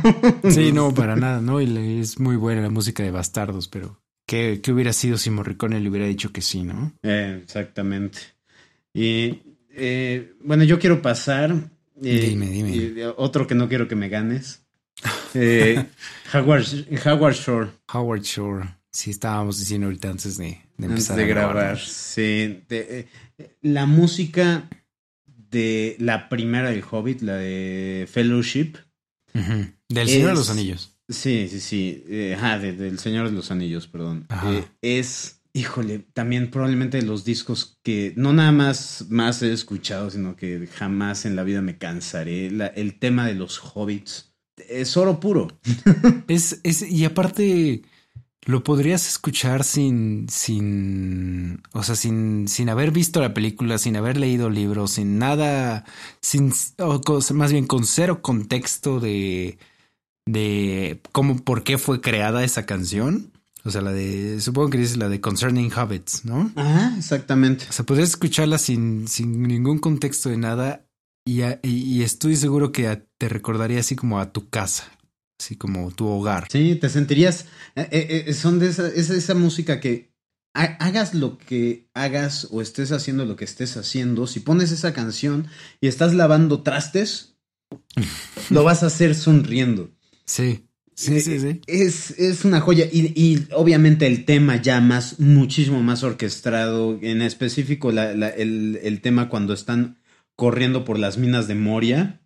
[0.51, 1.59] Sí, no, para nada, ¿no?
[1.59, 5.31] Y le- es muy buena la música de Bastardos, pero ¿qué, qué hubiera sido si
[5.31, 6.93] Morricone le hubiera dicho que sí, ¿no?
[7.01, 8.19] Eh, exactamente.
[8.93, 9.39] Y
[9.71, 11.51] eh, bueno, yo quiero pasar.
[12.03, 13.07] eh, Dime, dime.
[13.17, 14.61] otro que no quiero que me ganes.
[15.33, 15.83] Eh,
[16.33, 16.65] Howard,
[17.07, 17.69] Howard Shore.
[17.91, 18.67] Howard Shore.
[18.91, 21.55] Sí, estábamos diciendo ahorita antes de, de Antes empezar de a grabar.
[21.55, 21.79] grabar.
[21.79, 22.63] Sí.
[22.67, 24.67] de- eh, la música
[25.27, 28.73] de la primera del Hobbit, la de Fellowship.
[29.33, 30.95] Del Señor de los Anillos.
[31.07, 32.03] Sí, sí, sí.
[32.07, 34.27] eh, ajá, de- del Señor de los Anillos, perdón.
[34.47, 40.09] Eh, es, híjole, también probablemente de los discos que no nada más, más he escuchado,
[40.09, 42.49] sino que jamás en la vida me cansaré.
[42.51, 44.33] La- el tema de los hobbits
[44.67, 45.47] es oro puro.
[46.27, 47.81] Es, es, y aparte,
[48.45, 54.17] lo podrías escuchar sin, sin, o sea, sin, sin haber visto la película, sin haber
[54.17, 55.85] leído libros, sin nada,
[56.21, 59.57] sin, o con- más bien con cero contexto de,
[60.25, 63.31] de cómo, por qué fue creada esa canción.
[63.65, 66.49] O sea, la de, supongo que dices la de Concerning Hobbits, ¿no?
[66.55, 67.65] Ajá, exactamente.
[67.69, 70.85] O sea, podrías escucharla sin, sin ningún contexto de nada
[71.25, 74.85] y, a- y- y estoy seguro que a- te recordaría así como a tu casa,
[75.39, 76.47] así como tu hogar.
[76.51, 77.45] Sí, te sentirías.
[77.75, 80.11] eh, eh, eh, son de esa, es esa música que
[80.53, 84.27] ha- hagas lo que hagas o estés haciendo lo que estés haciendo.
[84.27, 85.47] Si pones esa canción
[85.81, 87.35] y estás lavando trastes,
[88.49, 89.91] lo vas a hacer sonriendo.
[90.25, 91.61] Sí, sí, sí, sí.
[91.67, 92.85] Es, es una joya.
[92.91, 96.99] Y, y obviamente el tema ya más, muchísimo más orquestado.
[97.01, 99.97] En específico, la- la- el, el tema cuando están
[100.35, 102.21] corriendo por las minas de Moria.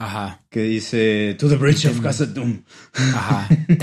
[0.00, 2.62] Ajá, Que dice To the Bridge of Khazad-dûm.
[2.94, 3.48] ajá.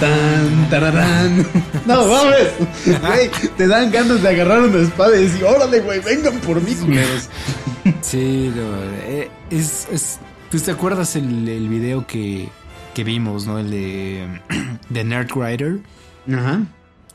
[0.00, 1.46] Tan, tararán.
[1.86, 2.48] No mames.
[2.86, 6.74] Güey, te dan ganas de agarrar una espada y decir, órale, güey, vengan por mí,
[6.74, 7.28] culeros.
[8.00, 10.18] Sí, no, eh, es, es,
[10.50, 12.48] pues te acuerdas el, el video que,
[12.94, 13.58] que vimos, ¿no?
[13.58, 14.40] El de,
[14.88, 15.80] de Nerd Writer
[16.32, 16.62] Ajá.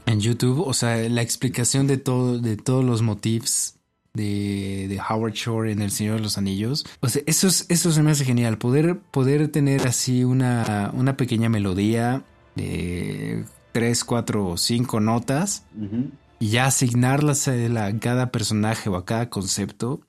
[0.06, 3.79] en YouTube, o sea, la explicación de todo, de todos los motifs
[4.20, 6.86] de, de Howard Shore en El Señor de los Anillos.
[7.00, 8.58] O sea, eso es, eso se me hace genial.
[8.58, 12.24] Poder, poder tener así una, una pequeña melodía
[12.56, 15.64] de tres, cuatro o cinco notas
[16.40, 20.02] y ya asignarlas a cada personaje o a cada concepto.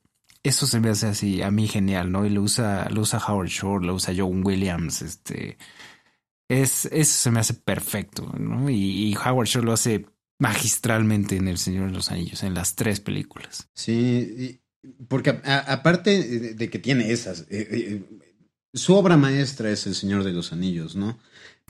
[0.43, 2.25] Eso se me hace así a mí genial, ¿no?
[2.25, 5.57] Y lo usa, lo usa Howard Shore, lo usa John Williams, este.
[6.49, 8.69] Es, eso se me hace perfecto, ¿no?
[8.69, 10.05] Y, y Howard Shore lo hace
[10.41, 13.69] magistralmente en El Señor de los Anillos, en las tres películas.
[13.75, 14.59] Sí,
[15.07, 18.01] porque a- a- aparte de, que tiene esas, eh, eh,
[18.73, 21.19] su obra maestra es El Señor de los Anillos, ¿no?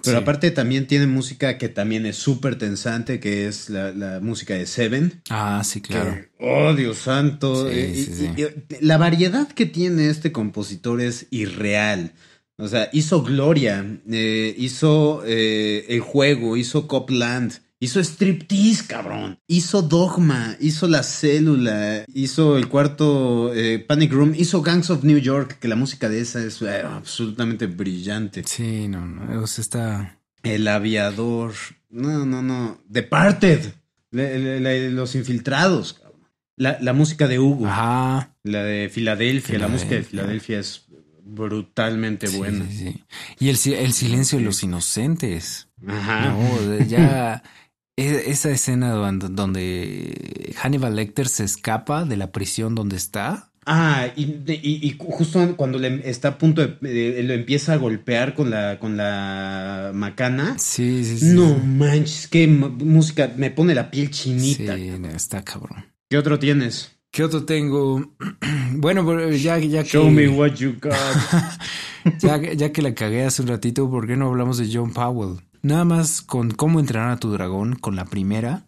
[0.03, 0.21] Pero Sí.
[0.23, 4.65] aparte también tiene música que también es súper tensante, que es la, la música de
[4.65, 5.21] Seven.
[5.29, 6.13] Ah, sí, claro.
[6.15, 7.69] Que, oh, Dios santo.
[7.69, 12.13] Sí, eh, sí, la variedad que tiene este compositor es irreal.
[12.57, 19.37] O sea, hizo Gloria, eh, hizo El Juego, hizo Copland, hizo Striptease, cabrón.
[19.47, 25.17] Hizo Dogma, hizo La Célula, hizo el cuarto eh, Panic Room, hizo Gangs of New
[25.17, 28.43] York, que la música de esa es eh, absolutamente brillante.
[28.45, 29.41] Sí, no, no.
[29.43, 30.19] O sea, está.
[30.43, 31.53] El Aviador,
[31.89, 32.79] no, no, no.
[32.87, 33.73] Departed,
[34.11, 36.21] Le- le- le- Los Infiltrados, cabrón.
[36.55, 37.65] La, la música de Hugo.
[37.67, 38.35] Ajá.
[38.43, 40.59] La de Filadelfia, la música de Filadelfia.
[40.59, 40.85] Es
[41.23, 42.65] brutalmente Sí, buena.
[42.69, 43.03] sí, sí.
[43.39, 45.67] Y el, el silencio de los inocentes.
[45.87, 46.29] Ajá.
[46.29, 47.41] No, ya
[48.05, 54.23] esa escena donde, donde Hannibal Lecter se escapa de la prisión donde está Ah, y,
[54.23, 58.79] y, y, justo cuando le está a punto de, lo empieza a golpear con la
[58.79, 60.57] con la macana.
[60.57, 61.25] Sí, sí, sí.
[61.27, 64.75] No manches, qué música, me pone la piel chinita.
[64.75, 65.85] Sí, está cabrón.
[66.09, 66.97] ¿Qué otro tienes?
[67.11, 68.13] ¿Qué otro tengo?
[68.71, 69.89] bueno, ya, ya que.
[69.89, 70.93] Show me what you got.
[72.19, 75.39] ya, ya que la cagué hace un ratito, ¿por qué no hablamos de John Powell?
[75.61, 78.65] Nada más con cómo entrenar a tu dragón, con la primera.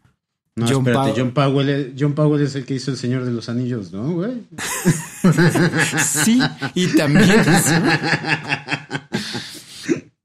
[0.55, 3.31] No, John espérate, John, Powell es, John Powell es el que hizo El Señor de
[3.31, 4.43] los Anillos, ¿no, güey?
[5.97, 6.39] sí,
[6.75, 7.27] y también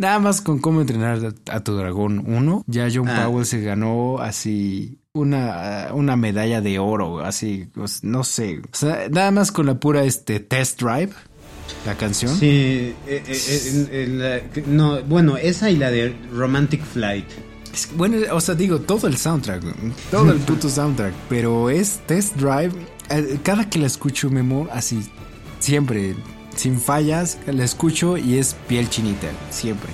[0.00, 3.24] Nada más con cómo entrenar a, tu dragón uno, ya John ah.
[3.24, 8.60] Powell se ganó así una, una medalla de oro, así, pues, no sé.
[8.60, 11.14] O sea, nada más con la pura este test drive,
[11.86, 12.34] la canción.
[12.36, 17.26] Sí, eh, eh, eh, no, bueno, esa y la de Romantic Flight.
[17.96, 19.62] Bueno, o sea, digo, todo el soundtrack,
[20.10, 22.72] todo el puto soundtrack, pero es Test Drive.
[23.10, 25.00] Eh, cada que la escucho, Memo, así,
[25.60, 26.14] siempre,
[26.56, 29.90] sin fallas, la escucho y es piel chinita, siempre.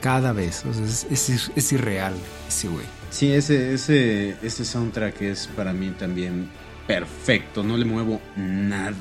[0.00, 2.14] Cada vez, o sea, es, es, irreal
[2.48, 2.86] ese güey.
[3.10, 6.48] Sí, ese, ese, ese soundtrack es para mí también
[6.86, 8.94] perfecto, no le muevo nada,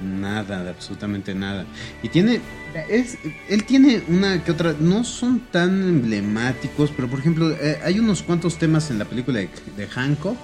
[0.00, 1.64] nada, absolutamente nada.
[2.02, 2.40] Y tiene,
[2.88, 7.98] es, él tiene una que otra, no son tan emblemáticos, pero por ejemplo, eh, hay
[7.98, 10.38] unos cuantos temas en la película de, Hancock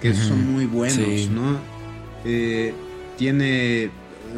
[0.00, 1.58] que son muy buenos, ¿no?
[2.26, 2.74] Eh,
[3.16, 3.90] tiene,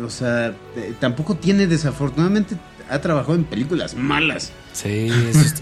[0.05, 2.57] o sea, eh, tampoco tiene desafortunadamente,
[2.89, 4.53] ha trabajado en películas malas.
[4.73, 5.11] Sí,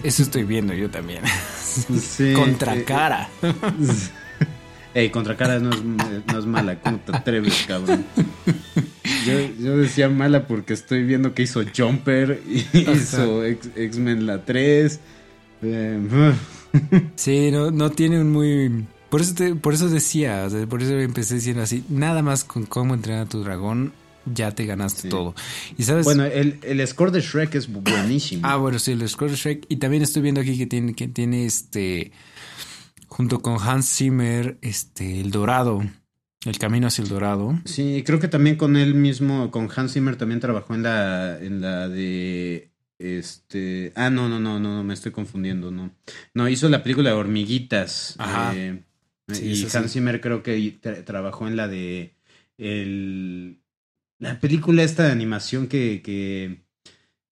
[0.03, 1.23] eso, estoy viendo yo también.
[1.99, 3.27] Sí, Contracara.
[4.93, 8.05] Ey, contra cara no es, no es mala, ¿cómo te atreves, cabrón?
[9.59, 12.41] Yo, decía mala porque estoy viendo que hizo Jumper,
[12.73, 14.99] hizo X-Men la 3.
[15.63, 16.33] Eh,
[17.15, 18.85] sí, no, no tiene un muy...
[19.09, 23.27] Por eso, por eso decía, por eso empecé diciendo así, nada más con cómo entrenar
[23.27, 23.93] a tu dragón,
[24.25, 25.35] ya te ganaste todo.
[25.77, 26.05] Y sabes...
[26.05, 28.41] Bueno, el, el, score de Shrek es buenísimo.
[28.45, 29.65] Ah, bueno, sí, el score de Shrek.
[29.69, 32.11] Y también estoy viendo aquí que tiene, que tiene este
[33.15, 35.81] junto con Hans Zimmer, este, El Dorado,
[36.45, 37.59] El Camino hacia el Dorado.
[37.65, 41.59] Sí, creo que también con él mismo, con Hans Zimmer también trabajó en la, en
[41.59, 45.91] la de, este, ah, no, no, no, no, me estoy confundiendo, no.
[46.33, 48.15] No, hizo la película de Hormiguitas.
[48.19, 48.55] Ajá.
[48.55, 48.83] Eh,
[49.41, 52.15] y Hans Zimmer creo que trabajó en la de,
[52.57, 53.59] el,
[54.19, 56.63] la película esta de animación que, que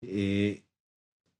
[0.01, 0.63] eh,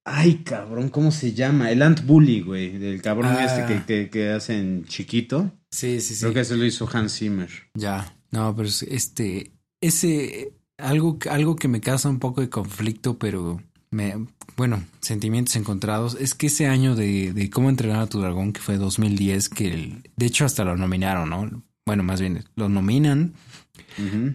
[0.06, 1.72] Ay, cabrón, ¿cómo se llama?
[1.72, 2.78] El Ant Bully, güey.
[2.78, 3.84] Del cabrón este que, ah.
[3.86, 5.54] que, que, hacen chiquito.
[5.74, 6.22] Sí, sí, sí.
[6.22, 7.50] Creo que ese lo hizo Hans Zimmer.
[7.74, 8.16] Ya.
[8.30, 9.52] No, pero este.
[9.82, 10.54] Ese.
[10.78, 13.60] Algo, algo que me causa un poco de conflicto, pero.
[13.90, 16.16] Me, bueno, sentimientos encontrados.
[16.20, 20.02] Es que ese año de, de cómo entrenar a tu dragón, que fue 2010, que
[20.16, 21.64] de hecho hasta lo nominaron, ¿no?
[21.86, 23.34] Bueno, más bien, lo nominan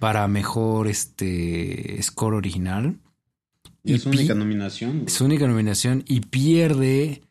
[0.01, 2.99] para mejor este score original.
[3.85, 5.05] Es su única nominación.
[5.07, 7.23] Es su única nominación y pierde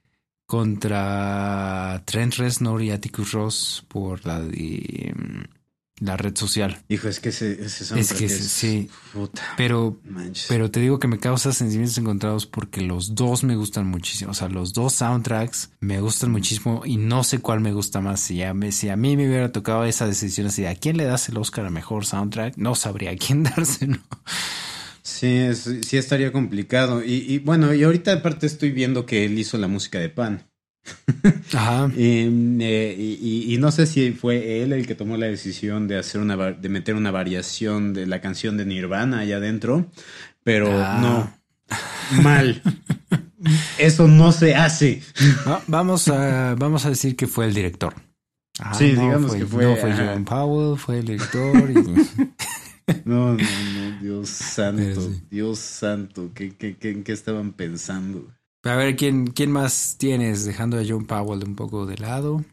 [0.48, 5.58] contra Trent Reznor y Atticus Ross por la de mm,
[6.00, 6.78] la red social.
[6.88, 8.90] Hijo, es que ese, ese es que sí.
[9.58, 10.00] pero,
[10.48, 14.32] pero te digo que me causa sentimientos encontrados porque los dos me gustan muchísimo.
[14.32, 18.22] O sea, los dos soundtracks me gustan muchísimo y no sé cuál me gusta más.
[18.22, 21.06] Si a, mí, si a mí me hubiera tocado esa decisión así, ¿a quién le
[21.06, 22.58] das el Oscar a mejor soundtrack?
[22.58, 23.98] No sabría a quién dárselo.
[25.08, 27.02] Sí, sí estaría complicado.
[27.02, 30.44] Y, bueno, y ahorita aparte estoy viendo que él hizo la música de Pan.
[31.54, 31.90] Ajá.
[31.96, 36.20] Eh, y, y, no sé si fue él el que tomó la decisión de hacer
[36.20, 39.90] una de meter una variación de la canción de Nirvana allá adentro,
[40.44, 41.00] pero ah.
[41.02, 42.22] no.
[42.22, 42.62] Mal.
[43.78, 45.02] Eso no se hace.
[45.68, 47.94] vamos a vamos a decir que fue el director.
[48.78, 49.64] sí, digamos que fue.
[49.64, 51.72] No fue John Powell, fue el director.
[51.72, 51.76] Y...
[53.06, 58.28] No, no, no, Dios santo, Dios santo, ¿qué, qué, qué, qué estaban pensando?
[58.64, 62.44] A ver, ¿quién, ¿quién más tienes dejando a John Powell un poco de lado?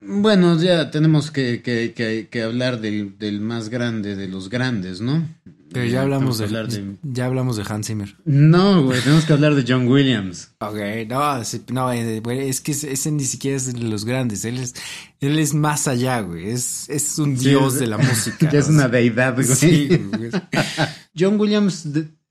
[0.00, 5.00] Bueno, ya tenemos que, que, que, que hablar del, del, más grande de los grandes,
[5.00, 5.26] ¿no?
[5.72, 8.16] Pero ya hablamos de, ya hablamos de Hans Zimmer.
[8.24, 10.50] No, güey, tenemos que hablar de John Williams.
[10.60, 10.76] Ok,
[11.08, 14.74] no, no, eh, es que ese ni siquiera es de los grandes, él es,
[15.20, 18.50] él es más allá, güey, es, es un dios de la música.
[18.52, 19.46] Ya es una deidad, güey.
[19.46, 19.88] Sí,
[21.18, 21.86] John Williams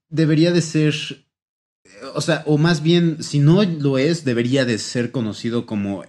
[0.10, 0.94] debería de ser,
[2.14, 6.04] o sea, o más bien, si no lo es, debería de ser conocido como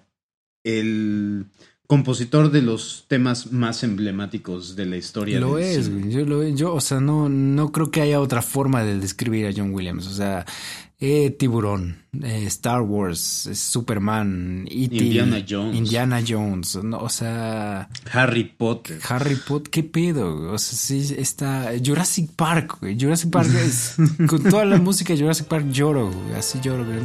[0.65, 1.47] el
[1.89, 5.41] compositor de los temas más emblemáticos de la historia.
[5.41, 6.01] Lo del es, cine.
[6.03, 6.13] güey.
[6.13, 9.53] Yo, lo, yo, o sea, no, no creo que haya otra forma de describir a
[9.57, 10.07] John Williams.
[10.07, 10.45] O sea,
[11.01, 15.77] eh, Tiburón, eh, Star Wars, eh, Superman, E.T., Indiana Jones.
[15.79, 19.01] Indiana Jones, no, o sea, Harry Potter.
[19.09, 20.53] Harry Potter, ¿qué pedo?
[20.53, 23.01] O sea, sí está Jurassic Park, güey.
[23.01, 23.95] Jurassic Park es
[24.27, 26.35] con toda la música de Jurassic Park lloro, güey.
[26.39, 26.99] Así lloro, güey.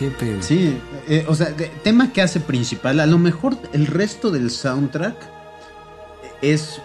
[0.00, 0.42] ¿Qué pedo?
[0.42, 0.76] Sí,
[1.08, 2.98] eh, o sea, tema que hace principal.
[3.00, 5.14] A lo mejor el resto del soundtrack
[6.42, 6.80] es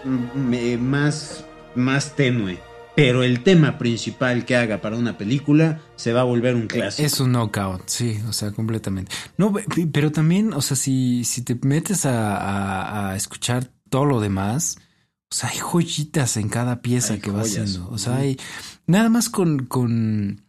[0.52, 1.44] eh, más,
[1.74, 2.58] más tenue.
[2.94, 7.06] Pero el tema principal que haga para una película se va a volver un clásico.
[7.06, 9.12] Es un knockout, sí, o sea, completamente.
[9.36, 14.06] No, pe- pero también, o sea, si, si te metes a, a- a escuchar todo
[14.06, 14.78] lo demás,
[15.30, 17.86] o sea, hay joyitas en cada pieza Hay que va haciendo.
[17.90, 18.38] O sea, hay
[18.86, 20.42] nada más con, con,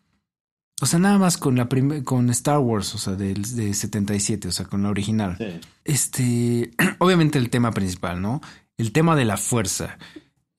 [0.81, 1.67] o sea, nada más con la
[2.03, 5.35] con Star Wars, o sea, del de 77, o sea, con la original.
[5.37, 5.59] Sí.
[5.85, 8.41] Este, obviamente el tema principal, ¿no?
[8.77, 9.97] El tema de la fuerza.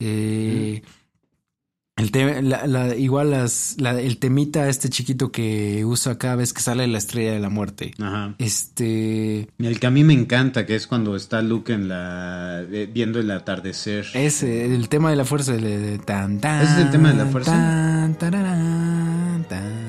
[0.01, 0.83] Eh,
[1.97, 6.53] el tema, la- la- igual las, la- el temita este chiquito que usa cada vez
[6.53, 7.93] que sale la estrella de la muerte.
[8.01, 8.35] Ajá.
[8.39, 12.89] Este, El que a mí me encanta, que es cuando está Luke en la eh,
[12.93, 14.07] viendo el atardecer.
[14.15, 16.63] ese, el tema de la fuerza, el de tan, tan.
[16.63, 17.51] ¿Ese es el tema de la fuerza?
[17.53, 19.88] tan, tararán, tan.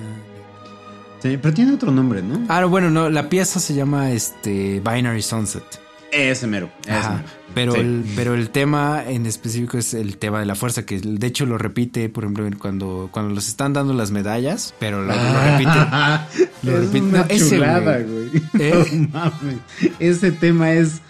[1.22, 2.46] Sí, pero tiene otro nombre, ¿no?
[2.48, 5.64] Ah, no, bueno, no, la pieza se llama este Binary Sunset.
[6.12, 6.72] Ese mero.
[6.82, 7.24] ese Ajá, mero.
[7.54, 7.80] pero, Sí.
[7.82, 11.46] el, pero el tema en específico es el tema de la fuerza, que de hecho
[11.46, 15.72] lo repite, por ejemplo, cuando, cuando los están dando las medallas, pero lo, lo repite.
[16.64, 17.02] Lo es repite.
[17.06, 18.30] una No, ese, chulada, güey.
[18.30, 18.44] güey.
[18.60, 18.86] ¿Eh?
[18.92, 19.58] No mames.
[20.00, 21.02] Ese tema es.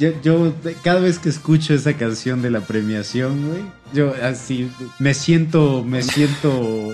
[0.00, 0.52] Yo, yo
[0.82, 3.62] cada vez que escucho esa canción de la premiación, güey,
[3.94, 6.92] yo así me siento, me siento,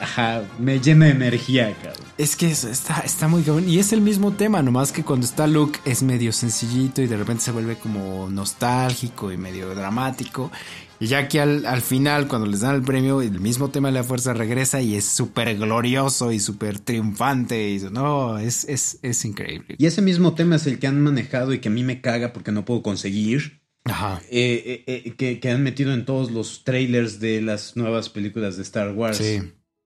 [0.00, 2.03] ajá, me llena de energía, cabrón.
[2.16, 3.68] Es que es- está, está muy cabrón.
[3.68, 7.16] Y es el mismo tema, nomás que cuando está Luke es medio sencillito y de
[7.16, 10.52] repente se vuelve como nostálgico y medio dramático.
[11.00, 13.94] Y ya que al, al final, cuando les dan el premio, el mismo tema de
[13.94, 17.70] la fuerza regresa y es súper glorioso y súper triunfante.
[17.72, 19.74] Y no, es, es, es increíble.
[19.76, 22.32] Y ese mismo tema es el que han manejado y que a mí me caga
[22.32, 23.60] porque no puedo conseguir.
[23.86, 24.22] Ajá.
[24.30, 28.56] eh, eh, eh, que, que han metido en todos los trailers de las nuevas películas
[28.56, 29.18] de Star Wars.
[29.18, 29.42] Sí,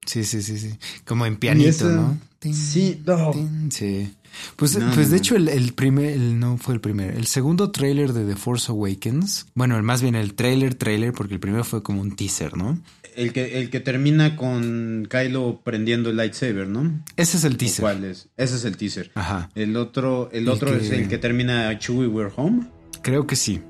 [0.09, 0.79] sí, sí, sí, sí.
[1.07, 2.19] Como en pianito, esa- ¿no?
[2.41, 3.33] Sí, no.
[3.71, 4.15] sí.
[4.57, 5.17] Pues, No, pues no, de no.
[5.17, 8.71] hecho el, el primer, el, no fue el primer, el segundo trailer de The Force
[8.71, 12.57] Awakens, bueno, el- más bien el trailer, trailer, porque el primero fue como un teaser,
[12.57, 12.79] ¿no?
[13.17, 17.03] El que, el que termina con Kylo prendiendo el lightsaber, ¿no?
[17.17, 17.81] Ese es el ¿O teaser.
[17.83, 18.29] ¿Cuál es?
[18.37, 19.11] Ese es el teaser.
[19.17, 22.69] Ajá, El otro, el El otro es que- el que termina Chewie We're Home.
[23.03, 23.61] creo que sí.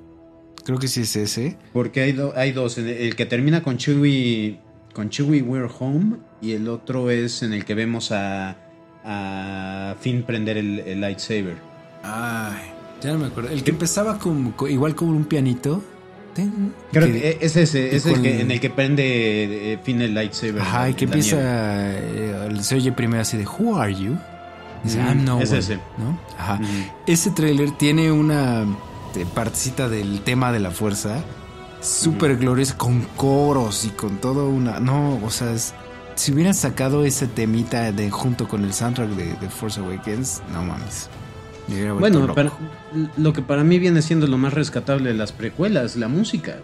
[0.66, 1.56] Creo que sí es ese.
[1.72, 2.76] Porque hay, do- hay dos.
[2.76, 4.58] El, el que termina con Chewie,
[4.92, 6.16] con Chewie We're Home.
[6.40, 8.56] Y el otro es en el que vemos a,
[9.04, 11.56] a Finn prender el, el lightsaber.
[12.02, 12.70] Ay,
[13.02, 13.50] ya no me acuerdo.
[13.50, 15.82] El que empezaba como, co- igual como un pianito.
[16.92, 19.78] Creo que- que es ese, que es el con- que, en el que prende eh,
[19.82, 20.60] Finn el lightsaber.
[20.62, 24.16] Ajá, y que empieza, eh, se oye primero así de, Who are you?
[24.84, 25.74] Dice, I'm no es one", ese.
[25.98, 26.16] ¿no?
[26.38, 26.54] Ajá.
[26.54, 26.64] Ujú.
[27.08, 28.62] Ese tráiler tiene una
[29.16, 31.24] eh, partecita del tema de la fuerza
[31.80, 35.74] súper gloriosa con coros y con todo una no o sea es-
[36.18, 40.62] si hubieran sacado ese temita de junto con el soundtrack de, de Force Awakens no
[40.64, 41.08] mames
[41.98, 42.52] Bueno, para-
[43.16, 46.56] lo que para mí viene siendo lo más rescatable de las precuelas, la música.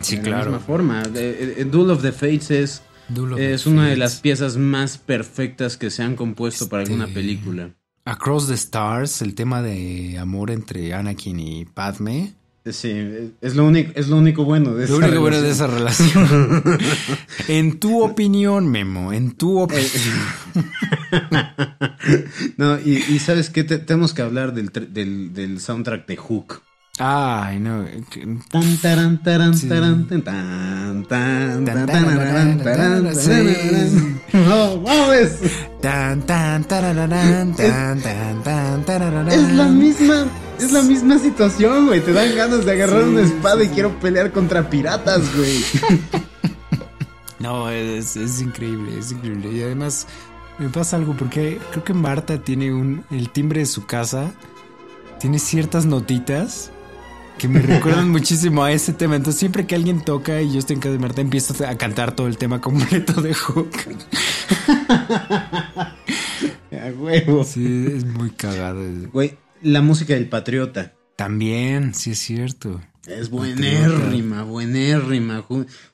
[0.00, 1.02] sí de la claro misma forma.
[1.14, 4.56] Eh, eh, Duel of the Fates es, Duel of es the una de las piezas
[4.58, 7.70] más perfectas que se han compuesto para Este- alguna película.
[8.06, 12.34] Across the Stars el tema de amor entre Anakin y Padme
[12.70, 16.08] Sí, es lo único, es lo único bueno de lo esa único bueno de relación.
[16.08, 16.78] esa relación
[17.48, 20.74] en tu opinión Memo en tu Eh, opinión
[22.56, 26.62] No, y, y sabes qué, Te- tenemos que hablar del, del, del soundtrack de Hook.
[26.98, 27.84] ay no
[28.50, 33.28] Tan, taran, taran, taran, tan, tan, tan, Tan, tan, taran, taran, taran, taran, sí.
[33.28, 34.20] taran.
[34.32, 35.38] No mames.
[35.82, 39.28] Tan, tan, tarararán, tan, tan, tan, tarararán.
[39.32, 40.26] Es la misma,
[40.58, 42.00] es la misma situación, güey.
[42.00, 45.64] Te dan ganas de agarrar Sí, una espada sí, y quiero pelear contra piratas, güey.
[47.40, 49.52] No, es, es increíble, es increíble.
[49.52, 50.06] Y además
[50.58, 53.04] me pasa algo porque creo que Marta tiene un.
[53.10, 54.32] El timbre de su casa
[55.20, 56.70] tiene ciertas notitas
[57.36, 59.16] que me recuerdan muchísimo a ese tema.
[59.16, 62.16] Entonces, siempre que alguien toca y yo estoy en casa de Marta, empiezo a cantar
[62.16, 63.70] todo el tema completo de Hook.
[66.72, 67.44] A huevo.
[67.44, 68.80] Sí, es muy cagado.
[69.12, 70.92] Güey, la música del patriota.
[71.16, 72.80] También, sí es cierto.
[73.06, 75.44] Es buenérrima, buenérrima.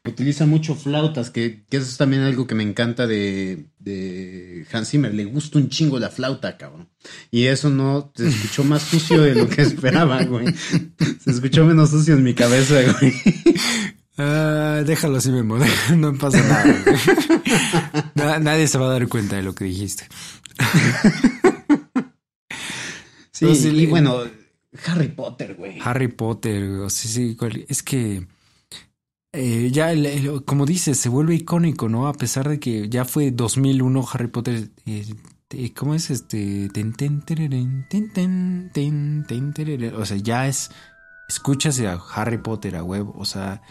[0.05, 4.91] Utiliza mucho flautas, que, que, eso es también algo que me encanta de, de Hans
[4.91, 5.13] Zimmer.
[5.13, 6.89] Le gusta un chingo la flauta, cabrón.
[7.33, 10.47] Y eso no se escuchó más sucio de lo que esperaba, güey.
[11.25, 13.13] Se escuchó menos sucio en mi cabeza, güey.
[14.23, 15.57] Ah, déjalo así, Memo.
[15.97, 16.43] No pasa
[18.15, 18.39] nada.
[18.39, 20.09] nadie se va a dar cuenta de lo que dijiste.
[23.55, 24.23] Sí, y bueno,
[24.87, 25.79] Harry Potter, güey.
[25.83, 27.37] Harry Potter, sí, sí.
[27.69, 28.27] Es que
[29.33, 29.93] eh, ya,
[30.45, 32.09] como dices, se vuelve icónico, ¿no?
[32.09, 34.71] A pesar de que ya fue 2001 Harry Potter.
[34.87, 36.69] Eh, ¿Cómo es este?
[39.97, 40.71] O sea, ya es
[41.29, 43.15] escuchas a Harry Potter a huevo.
[43.17, 43.63] O sea,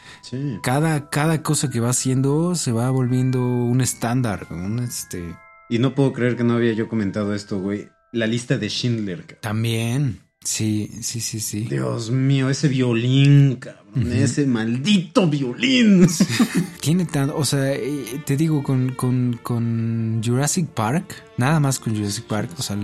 [0.64, 4.48] cada, cada cosa que va haciendo se va volviendo un estándar.
[4.50, 5.36] Un este...
[5.70, 7.90] Y no puedo creer que no había yo comentado esto, güey.
[8.12, 9.38] La lista de Schindler.
[9.42, 10.20] También.
[10.44, 11.68] Sí, sí, sí, sí.
[11.70, 14.12] Dios mío, ese violín, cabrón.
[14.12, 16.08] Ese maldito violín.
[16.82, 17.36] Tiene tanto.
[17.36, 22.52] O sea, eh, te digo, con, con, con, Jurassic Park, nada más con Jurassic Park.
[22.58, 22.78] O sea,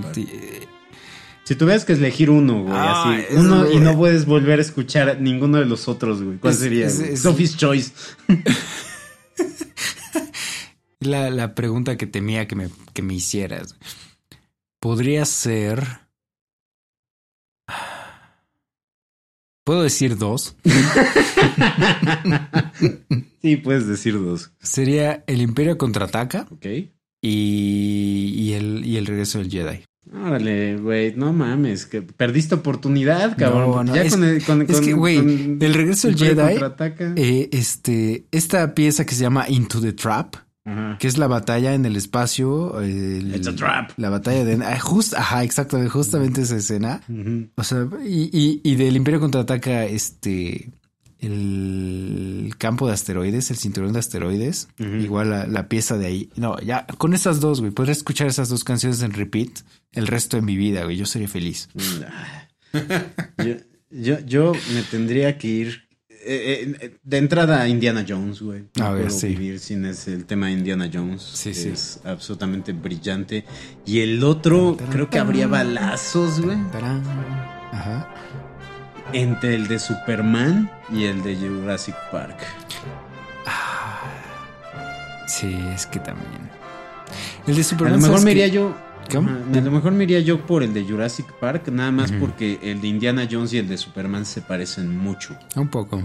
[1.46, 3.36] si tuvieras que elegir uno, güey, así.
[3.38, 6.38] Uno y no puedes volver a escuchar ninguno de los otros, güey.
[6.38, 6.90] ¿Cuál sería?
[6.90, 7.94] Sophie's Choice.
[11.00, 13.76] la, la, pregunta que temía que me, que me hicieras.
[14.86, 15.84] Podría ser.
[19.64, 20.56] ¿Puedo decir dos?
[23.42, 24.52] sí, puedes decir dos.
[24.62, 26.46] Sería El Imperio contraataca.
[26.52, 26.68] Ok.
[26.68, 26.92] Y,
[28.38, 29.84] y, el, y el regreso del Jedi.
[30.14, 33.88] Órale, güey, no mames, que perdiste oportunidad, cabrón.
[33.88, 36.60] ya es, con, el, con, es que, güey, del regreso del Jedi,
[37.16, 40.36] eh, este, esta pieza que se llama Into the Trap,
[41.00, 43.92] que es la batalla en el espacio, el, It's a trap.
[43.98, 47.02] la batalla de, ah, just, ajá, exactamente, justamente esa escena.
[47.56, 50.72] O sea, y, y, y del Imperio contraataca, este,
[51.20, 56.30] el campo de asteroides, el cinturón de asteroides, igual la, pieza de ahí.
[56.36, 59.60] No, ya con esas dos, güey, podría escuchar esas dos canciones en repeat
[59.92, 60.98] el resto de mi vida, güey.
[60.98, 61.70] Yo sería feliz.
[63.90, 65.85] yo, yo, me tendría que ir
[66.26, 68.64] eh, eh, de entrada a Indiana Jones, güey.
[68.76, 71.22] No puedo vivir sin ese, el tema de Indiana Jones.
[71.22, 71.70] Sí, sí.
[71.70, 73.46] Es absolutamente brillante.
[73.86, 76.58] Y el otro, creo que habría balazos, güey.
[77.72, 78.10] Ajá
[79.14, 82.38] entre el de Superman y el de Jurassic Park.
[83.46, 84.02] Ah,
[85.28, 86.50] sí, es que también.
[87.48, 88.00] El de Superman.
[88.00, 88.76] A lo mejor me iría yo.
[89.14, 92.82] A lo mejor me iría yo por el de Jurassic Park, nada más porque el
[92.82, 95.38] de Indiana Jones y el de Superman se parecen mucho.
[95.56, 96.04] Un poco.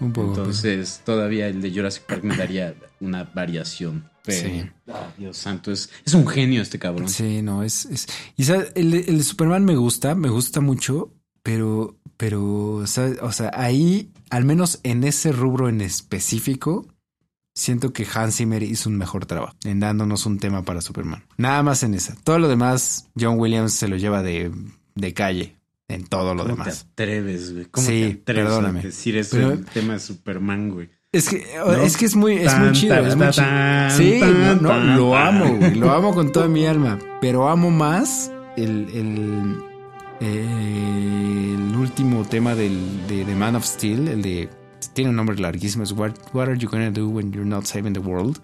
[0.00, 0.28] Un poco.
[0.28, 4.08] Entonces, todavía el de Jurassic Park me daría una variación.
[4.26, 4.64] sí.
[5.16, 7.08] Dios santo, es, es, un genio este cabrón.
[7.08, 7.84] Sí, no, es.
[7.86, 8.06] es...
[8.36, 11.12] Y el, el de Superman me gusta, me gusta mucho,
[11.42, 16.86] pero pero, o sea, ahí, al menos en ese rubro en específico,
[17.60, 21.24] siento que Hans Zimmer hizo un mejor trabajo en dándonos un tema para Superman.
[21.36, 22.16] Nada más en esa.
[22.24, 24.50] Todo lo demás, John Williams se lo lleva de,
[24.94, 25.56] de calle
[25.88, 26.86] en todo lo demás.
[26.94, 27.66] Te atreves, güey?
[27.66, 28.80] ¿Cómo sí, te atreves perdóname.
[28.80, 30.90] a decir eso el tema de Superman, güey?
[31.12, 31.44] Es que,
[31.82, 32.94] es que es muy, es muy chido.
[32.94, 33.46] es muy chido.
[33.90, 34.20] sí,
[34.60, 35.74] no, lo amo, güey.
[35.74, 36.98] Lo amo con toda mi alma.
[37.20, 39.56] Pero amo más el, el
[40.20, 44.48] eh, el último tema del, de The Man of Steel, el de.
[44.94, 47.92] Tiene un nombre larguísimo: es What, what Are You Gonna Do When You're Not Saving
[47.92, 48.40] the World?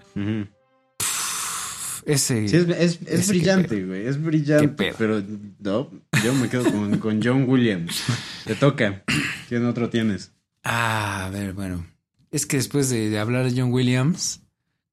[2.05, 2.45] ese.
[2.45, 4.07] es, es, brillante, güey.
[4.07, 4.93] Es brillante.
[4.97, 5.21] Pero
[5.59, 5.91] no,
[6.23, 8.03] yo me quedo con, con John Williams.
[8.45, 9.03] Te toca.
[9.49, 10.31] ¿Quién otro tienes?
[10.63, 11.85] Ah, a ver, bueno.
[12.31, 14.41] Es que después de, hablar de John Williams,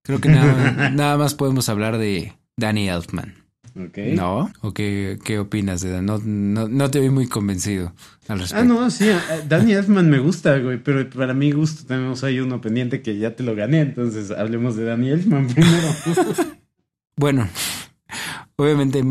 [0.03, 3.44] creo que nada, nada más podemos hablar de Danny Elfman.
[3.75, 4.53] ¿No?
[4.61, 7.93] ¿O qué, qué opinas de No, no, no, te vi muy convencido
[8.29, 8.63] al respecto.
[8.63, 9.07] Ah, no, sí.
[9.49, 10.79] Danny Elfman me gusta, güey.
[10.79, 13.81] Pero para mi gusto tenemos ahí uno pendiente que ya te lo gané.
[13.81, 15.89] Entonces hablemos de Danny Elfman primero.
[17.17, 17.49] bueno.
[18.57, 19.03] Obviamente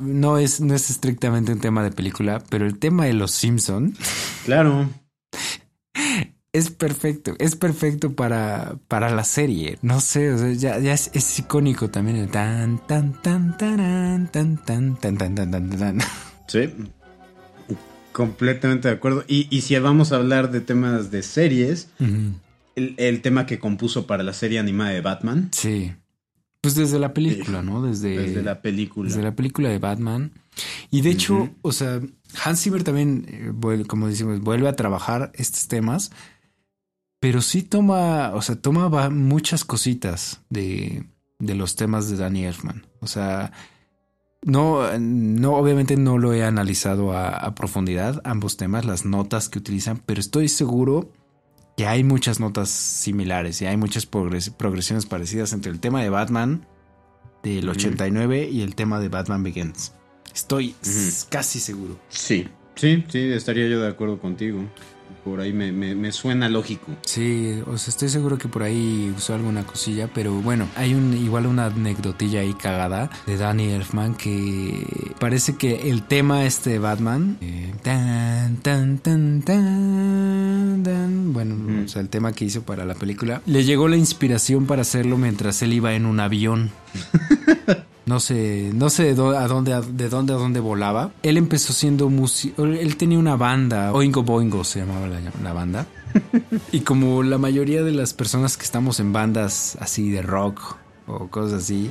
[0.00, 3.94] no es, no es estrictamente un tema de película, pero el tema de los Simpson.
[4.44, 4.88] Claro
[6.52, 9.78] es perfecto, es perfecto para, para la serie.
[9.82, 15.18] No sé, ya, ya es, icónico también el tan, tan, tan, tan, tan, tan, tan,
[15.18, 15.98] tan, tan, tan, tan.
[16.48, 16.68] Sí,
[18.12, 19.24] completamente de acuerdo.
[19.28, 21.90] Y, y si vamos a hablar de temas de series,
[22.74, 25.48] el, el, tema que compuso para la serie animada de Batman.
[25.52, 25.92] Sí.
[26.60, 27.82] Pues desde la película, ¿no?
[27.82, 29.08] Desde, desde la película.
[29.08, 30.32] Desde la película de Batman.
[30.90, 32.00] Y de hecho, o sea,
[32.44, 33.54] Hans Zimmer también,
[33.86, 36.10] como decimos, vuelve a trabajar estos temas
[37.20, 41.04] pero sí toma, o sea, toma muchas cositas de,
[41.38, 42.86] de los temas de Danny Elfman.
[43.00, 43.52] O sea,
[44.42, 49.58] No, no, obviamente no lo he analizado a, a, profundidad, ambos temas, las notas que
[49.58, 51.12] utilizan, pero estoy seguro
[51.76, 56.10] que hay muchas notas similares y hay muchas progres progresiones parecidas entre el tema de
[56.10, 56.66] Batman
[57.42, 59.92] del 89 y el tema de Batman Begins.
[60.34, 60.74] Estoy
[61.28, 61.98] casi seguro.
[62.08, 64.60] Sí, sí, sí, estaría yo de acuerdo contigo.
[65.24, 66.92] Por ahí me, me, me, suena lógico.
[67.02, 71.14] Sí, o sea, estoy seguro que por ahí usó alguna cosilla, pero bueno, hay un
[71.16, 76.78] igual una anecdotilla ahí cagada de Danny Elfman que parece que el tema este de
[76.78, 81.84] Batman, eh, tan, tan, tan, tan, tan, bueno, mm.
[81.84, 85.18] o sea, el tema que hizo para la película, le llegó la inspiración para hacerlo
[85.18, 86.70] mientras él iba en un avión.
[88.06, 91.12] No sé, no sé de dónde, a dónde, de dónde a dónde volaba.
[91.22, 92.64] Él empezó siendo músico.
[92.64, 95.86] Él tenía una banda, Oingo Boingo se llamaba la, la banda.
[96.72, 100.76] y como la mayoría de las personas que estamos en bandas así de rock
[101.06, 101.90] o cosas así,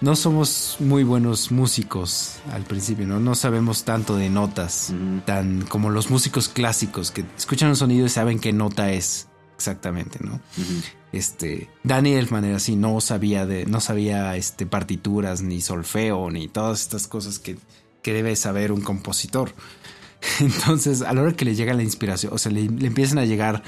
[0.00, 3.18] no somos muy buenos músicos al principio, ¿no?
[3.18, 4.92] No sabemos tanto de notas,
[5.24, 9.27] tan como los músicos clásicos que escuchan un sonido y saben qué nota es
[9.58, 10.34] exactamente, ¿no?
[10.34, 10.82] Uh -huh.
[11.10, 16.46] Este, Danny Elfman era así, no sabía de, no sabía este partituras, ni solfeo, ni
[16.46, 17.58] todas estas cosas que,
[18.02, 19.52] que debe saber un compositor.
[20.40, 23.24] Entonces, a la hora que le llega la inspiración, o sea, le, le empiezan a
[23.24, 23.64] llegar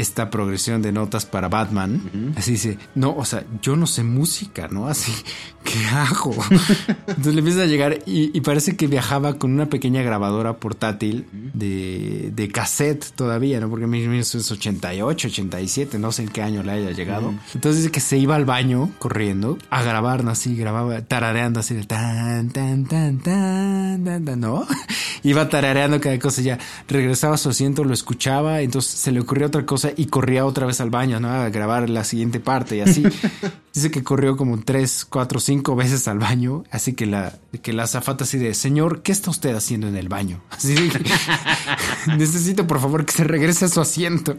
[0.00, 2.02] esta progresión de notas para Batman.
[2.12, 2.38] Uh -huh.
[2.38, 4.88] Así dice, no, o sea, yo no sé música, ¿no?
[4.88, 5.12] Así,
[5.64, 6.32] ¿qué hago?
[7.06, 11.26] Entonces le empieza a llegar y, y, parece que viajaba con una pequeña grabadora portátil
[11.32, 13.68] de, de, cassette todavía, ¿no?
[13.68, 17.28] Porque en 1988, 87, no sé en qué año le haya llegado.
[17.28, 17.54] Uh -huh.
[17.54, 20.30] Entonces dice que se iba al baño corriendo a grabar, ¿no?
[20.30, 24.66] Así, grababa tarareando así de tan, tan, tan, tan, tan, tan, ¿no?
[25.22, 26.58] Iba tarareando cada cosa ya.
[26.88, 30.66] Regresaba a su asiento, lo escuchaba, entonces se le ocurrió otra cosa y corría otra
[30.66, 31.28] vez al baño, ¿no?
[31.30, 33.02] A grabar la siguiente parte y así.
[33.74, 37.84] Dice que corrió como tres, cuatro, cinco veces al baño, así que la, que la
[37.84, 40.42] azafata así de, señor, ¿qué está usted haciendo en el baño?
[40.50, 40.90] Así de,
[42.18, 44.36] necesito por favor que se regrese a su asiento.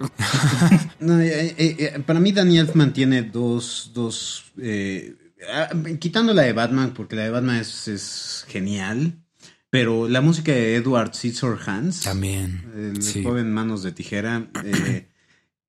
[0.99, 5.15] no, eh, eh, para mí Daniel mantiene dos, dos, eh,
[5.99, 9.21] quitando la de Batman, porque la de Batman es, es genial.
[9.71, 12.01] Pero la música de Edward Scissorhands.
[12.01, 12.65] También.
[12.75, 13.23] El sí.
[13.23, 14.49] joven Manos de Tijera.
[14.65, 15.07] Eh,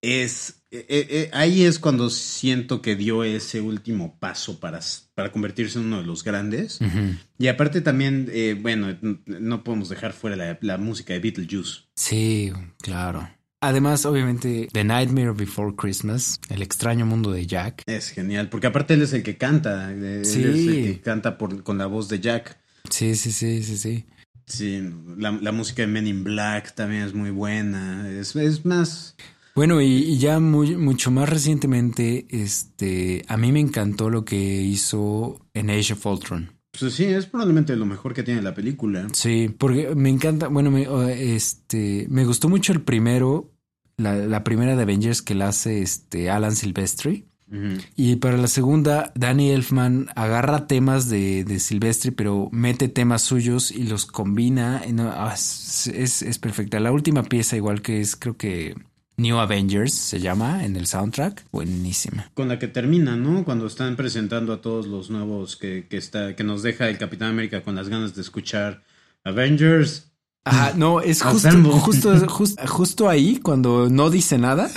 [0.02, 0.58] es.
[0.70, 4.80] Eh, eh, ahí es cuando siento que dio ese último paso para,
[5.14, 6.80] para convertirse en uno de los grandes.
[6.80, 7.18] Uh -huh.
[7.38, 8.96] Y aparte también, eh, bueno,
[9.26, 11.82] no podemos dejar fuera la, la, música de Beetlejuice.
[11.94, 13.28] Sí, claro.
[13.60, 17.84] Además, obviamente, The Nightmare Before Christmas, El extraño mundo de Jack.
[17.86, 19.92] Es genial, porque aparte él es el que canta.
[19.92, 20.42] Él sí.
[20.42, 22.58] es el que canta por, con la voz de Jack.
[22.90, 24.06] Sí, sí, sí, sí, sí.
[24.46, 24.82] Sí,
[25.16, 28.10] la, la, música de Men in Black también es muy buena.
[28.10, 29.14] Es, es más.
[29.54, 34.36] Bueno, y, y ya muy, mucho más recientemente, este, a mí me encantó lo que
[34.36, 36.50] hizo en Age of Ultron.
[36.78, 39.06] Pues sí, es probablemente lo mejor que tiene la película.
[39.12, 40.86] Sí, porque me encanta, bueno, me,
[41.34, 43.52] este, me gustó mucho el primero,
[43.98, 47.26] la, la primera de Avengers que la hace este Alan Silvestri.
[47.50, 47.80] Uh -huh.
[47.94, 53.70] Y para la segunda, Danny Elfman agarra temas de, de Silvestri, pero mete temas suyos
[53.70, 54.80] y los combina.
[54.98, 56.80] Ah, es, es, es, perfecta.
[56.80, 58.74] La última pieza, igual que es, creo que
[59.22, 61.44] New Avengers se llama en el soundtrack.
[61.52, 62.30] Buenísima.
[62.34, 63.44] Con la que termina, ¿no?
[63.44, 67.30] Cuando están presentando a todos los nuevos que, que, está, que nos deja el Capitán
[67.30, 68.82] América con las ganas de escuchar
[69.24, 70.12] Avengers.
[70.44, 74.70] Ajá, no, es justo, justo, justo, justo ahí cuando no dice nada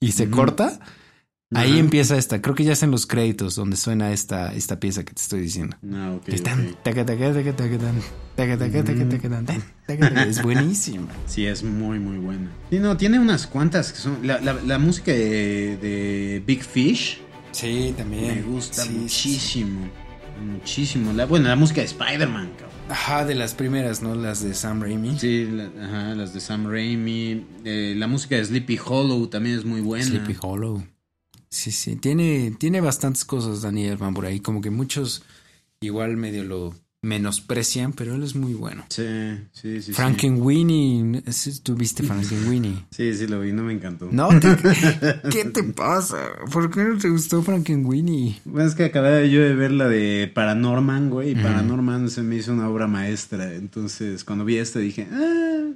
[0.00, 0.30] y se uh -huh.
[0.30, 0.80] corta.
[1.54, 5.04] Ahí empieza esta, creo que ya es en los créditos donde suena esta, esta pieza
[5.04, 5.76] que te estoy diciendo.
[5.92, 6.28] Ah, ok.
[10.26, 11.08] Es buenísima.
[11.26, 12.50] Sí, es muy, muy buena.
[12.70, 14.26] Sí, no, tiene unas cuantas que son.
[14.26, 17.20] La, la, la música de, de, Big Fish.
[17.52, 18.36] Sí, también.
[18.36, 19.84] Me gusta sí, muchísimo.
[19.84, 20.42] Sí.
[20.44, 21.12] Muchísimo.
[21.12, 22.72] La, bueno, la música de Spider-Man, cabrón.
[22.88, 24.14] Ajá, de las primeras, ¿no?
[24.14, 25.18] Las de Sam Raimi.
[25.18, 27.46] Sí, la, ajá, las de Sam Raimi.
[27.64, 30.04] Eh, la música de Sleepy Hollow también es muy buena.
[30.04, 30.82] Sleepy Hollow.
[31.52, 35.22] Sí, sí, tiene, tiene bastantes cosas Danny Elfman por ahí, como que muchos
[35.82, 38.86] igual medio lo menosprecian, pero él es muy bueno.
[38.88, 39.04] Sí,
[39.52, 39.92] sí, sí.
[39.92, 41.60] Frankenweenie, sí.
[41.62, 42.86] ¿tú viste Frankenweenie?
[42.90, 44.08] Sí, sí lo vi, no me encantó.
[44.10, 44.56] No, te,
[45.30, 46.16] ¿qué te pasa?
[46.50, 48.40] ¿Por qué no te gustó Frankenweenie?
[48.46, 51.42] Bueno, es que acabé yo de ver la de Paranorman, güey, y mm.
[51.42, 55.72] Paranorman se me hizo una obra maestra, entonces cuando vi esta dije, ah,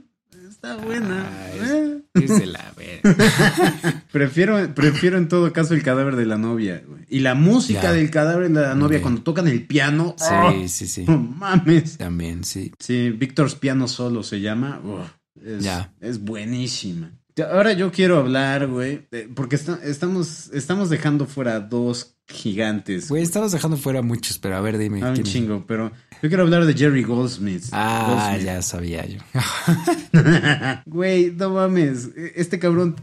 [0.48, 1.26] está buena.
[1.28, 2.02] Ah, eh.
[2.14, 4.04] es, de la verga.
[4.12, 6.82] prefiero, prefiero en todo caso el cadáver de la novia.
[6.86, 7.04] Güey.
[7.08, 7.92] Y la música ya.
[7.92, 9.02] del cadáver de la novia okay.
[9.02, 10.14] cuando tocan el piano.
[10.18, 11.04] Sí, oh, sí, sí.
[11.06, 11.98] No mames.
[11.98, 12.72] También, sí.
[12.78, 14.80] Sí, Víctor's Piano Solo se llama.
[14.84, 15.04] Oh,
[15.44, 15.94] es, ya.
[16.00, 17.12] es buenísima.
[17.52, 23.08] Ahora yo quiero hablar, güey, porque está, estamos, estamos dejando fuera dos gigantes.
[23.08, 25.00] Güey, estabas dejando fuera muchos, pero a ver, dime.
[25.02, 27.64] Ah, un chingo, pero yo quiero hablar de Jerry Goldsmith.
[27.72, 28.44] Ah, Goldsmith.
[28.46, 29.20] ya sabía yo.
[30.86, 32.10] Güey, no mames.
[32.34, 32.96] Este cabrón.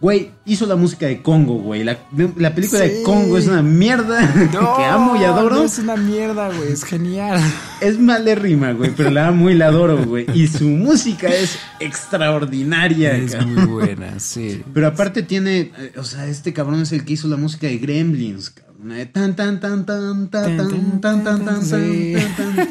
[0.00, 1.82] Güey, hizo la música de Congo, güey.
[1.82, 1.98] La,
[2.36, 2.88] la película Sí.
[2.88, 4.32] de Congo es una mierda
[4.76, 5.56] que amo y adoro.
[5.56, 6.70] No es una mierda, güey.
[6.72, 7.40] Es genial.
[7.80, 10.26] Es malérrima, güey, pero la amo y la adoro, güey.
[10.34, 13.54] Y su música es extraordinaria, Es cabrón.
[13.54, 14.62] muy buena, sí.
[14.74, 17.78] Pero aparte tiene, eh, o sea, este cabrón es el que hizo la música de
[17.78, 18.68] Gremlins, cabrón.
[19.12, 22.14] Tan, tan, tan, tan, tan, tan, tan, tan, tan, Sí.
[22.36, 22.68] tan, tan.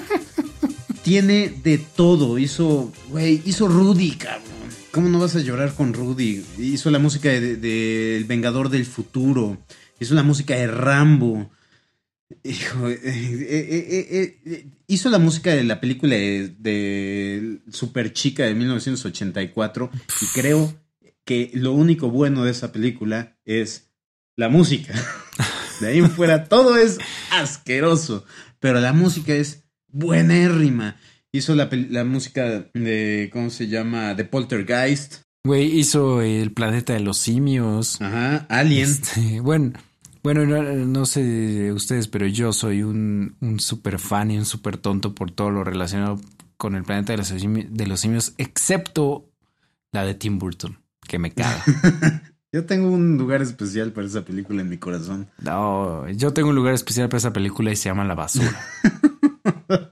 [1.03, 2.37] Tiene de todo.
[2.37, 4.43] Hizo, güey, hizo Rudy, cabrón.
[4.91, 6.43] ¿Cómo no vas a llorar con Rudy?
[6.57, 9.57] Hizo la música de, El Vengador del Futuro.
[9.99, 11.51] Hizo la música de Rambo.
[12.43, 18.53] Hijo, eh, eh, eh, hizo la música de la película de, de Super Chica de
[18.53, 19.89] 1984
[20.21, 20.73] y creo
[21.23, 23.91] que lo único bueno de esa película es
[24.35, 24.93] la música.
[25.79, 26.97] De ahí en fuera todo es
[27.31, 28.25] asqueroso,
[28.59, 30.97] pero la música es buenérrima.
[31.37, 34.13] Hizo la, la música de, ¿cómo se llama?
[34.15, 35.21] De Poltergeist.
[35.43, 38.01] Güey, hizo El planeta de los simios.
[38.01, 38.83] Ajá, Alien.
[38.89, 39.73] Este, bueno,
[40.23, 44.77] bueno, no, no sé ustedes, pero yo soy un, un super fan y un super
[44.77, 46.19] tonto por todo lo relacionado
[46.57, 49.29] con el planeta de los, simi- de los simios, excepto
[49.93, 51.63] la de Tim Burton, que me caga.
[52.53, 55.27] Yo tengo un lugar especial para esa película en mi corazón.
[55.41, 58.57] No, yo tengo un lugar especial para esa película y se llama La Basura.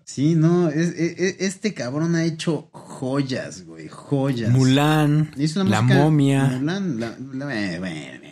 [0.06, 4.51] Sí, no, es- es- es- este cabrón ha hecho joyas, güey, joyas.
[4.51, 6.45] Mulan, Hizo La música- momia.
[6.45, 8.32] Mulan, la- la- eh, bueno, eh,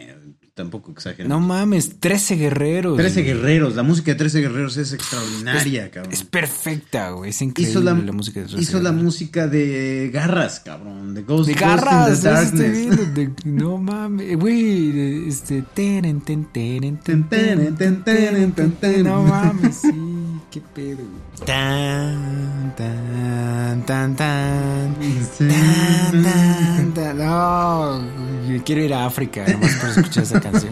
[0.53, 1.27] tampoco exagero.
[1.27, 2.95] No mames, 13 guerreros.
[2.95, 3.33] 13 güey.
[3.33, 6.13] guerreros, la música de 13 guerreros es extraordinaria, cabrón.
[6.13, 7.31] Es perfecta, güey.
[7.31, 11.47] Es increíble hizo la, música de 13 hizo la música de Garras, cabrón, de Ghost
[11.47, 13.13] De Ghost garras, estoy Darkness.
[13.15, 19.03] de- no mames, güey, de- este, tenen, ten, ten, Ten, ten, ten, ten, ten, ten.
[19.03, 19.89] no mames, sí,
[20.53, 21.03] qué pedo.
[21.45, 27.99] Tan, tan, tan, tan, tan, tan, tan, no,
[28.47, 30.71] yo quiero ir a África, nomás por escuchar esa canción,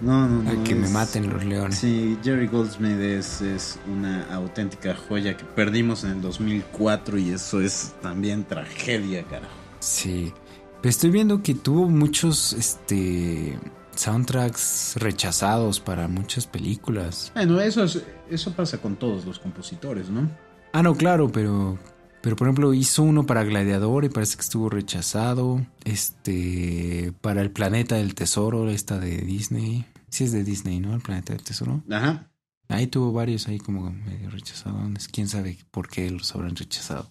[0.00, 0.50] No, no, no.
[0.50, 1.78] a que me maten los leones.
[1.78, 7.60] Sí, Jerry Goldsmith es, es una auténtica joya que perdimos en el 2004 y eso
[7.60, 9.52] es también tragedia, carajo.
[9.80, 10.32] Sí,
[10.80, 13.58] pero estoy viendo que tuvo muchos, este,
[13.96, 17.32] soundtracks rechazados para muchas películas.
[17.34, 20.30] Bueno, eso, es, eso pasa con todos los compositores, ¿no?
[20.72, 21.78] Ah, no, claro, pero.
[22.22, 25.64] Pero por ejemplo, hizo uno para Gladiador y parece que estuvo rechazado.
[25.84, 27.12] Este.
[27.20, 29.86] Para el Planeta del Tesoro, esta de Disney.
[30.08, 30.94] Sí, es de Disney, ¿no?
[30.94, 31.82] El Planeta del Tesoro.
[31.90, 32.28] Ajá.
[32.68, 35.08] Ahí tuvo varios ahí como medio rechazados.
[35.08, 37.08] Quién sabe por qué los habrán rechazado.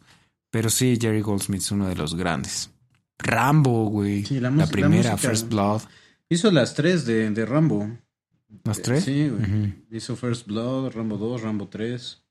[0.51, 2.69] Pero sí, Jerry Goldsmith es uno de los grandes.
[3.17, 4.25] Rambo, güey.
[4.25, 5.81] Sí, la la, primera, First Blood.
[6.29, 7.89] Hizo las tres de, de Rambo.
[8.63, 9.03] ¿Las tres?
[9.03, 9.85] Sí, güey.
[9.91, 12.23] Hizo First Blood, Rambo 2, Rambo 3.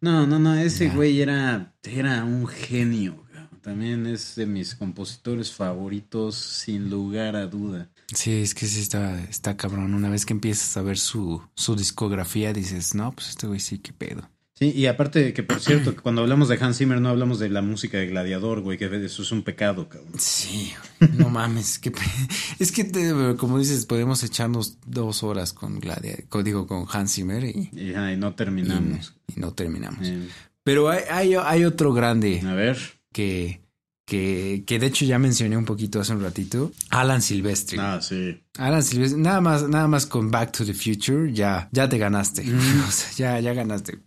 [0.00, 3.24] No, no, no, ese güey era, era un genio.
[3.62, 7.90] También es de mis compositores favoritos, sin lugar a duda.
[8.14, 9.92] Sí, es que sí está, está cabrón.
[9.92, 13.78] Una vez que empiezas a ver su, su discografía, dices, no, pues este güey sí,
[13.78, 14.30] qué pedo.
[14.60, 17.48] Sí, y aparte que, por cierto, que cuando hablamos de Hans Zimmer no hablamos de
[17.48, 20.12] la música de Gladiador, güey, que eso es un pecado, cabrón.
[20.18, 20.70] Sí,
[21.16, 22.00] no mames, qué pe-
[22.58, 27.14] es que te- como dices, podemos echarnos dos horas con Gladia, con- digo, con Hans
[27.14, 29.14] Zimmer y, Y, no terminamos.
[29.28, 30.06] y- y no terminamos.
[30.06, 30.28] Eh,
[30.62, 32.76] Pero hay, hay, hay otro grande a ver.
[33.14, 33.62] que,
[34.04, 37.78] que, que de hecho ya mencioné un poquito hace un ratito, Alan Silvestri.
[37.80, 38.42] Ah, sí.
[38.58, 42.42] Alan Silvestri, nada más, nada más con Back to the Future, ya, ya te ganaste.
[42.44, 42.58] Mm.
[42.88, 44.00] O sea, ya, ya ganaste.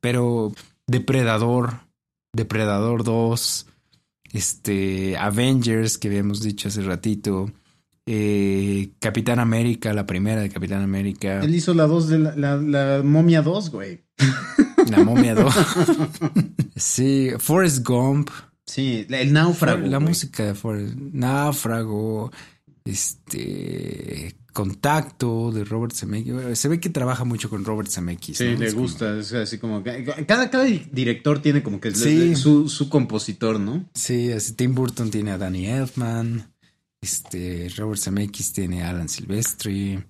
[0.00, 0.52] Pero
[0.86, 1.80] Depredador,
[2.32, 3.66] Depredador 2,
[4.32, 7.50] este, Avengers, que habíamos dicho hace ratito,
[8.06, 12.56] eh, Capitán América, la primera de Capitán América, Él hizo la 2 de la, la,
[12.56, 14.00] la momia 2, güey.
[14.90, 15.54] La Momia 2.
[16.76, 18.30] sí, Forrest Gump.
[18.66, 19.86] Sí, la- el náufrago.
[19.86, 20.08] la güey.
[20.08, 22.30] música de Forrest Náufrago,
[22.84, 26.58] este Contacto de Robert Zemeckis.
[26.58, 28.38] Se ve que trabaja mucho con Robert Zemeckis.
[28.38, 28.58] Sí, ¿no?
[28.58, 29.18] le Es como- gusta.
[29.18, 29.82] Es así como.
[29.82, 32.34] Cada, cada director tiene como que Sí.
[32.36, 33.88] su, su compositor, ¿no?
[33.94, 36.52] Sí, así Tim Burton tiene a Danny Elfman.
[37.00, 40.02] Este, Robert Zemeckis tiene a Alan Silvestri.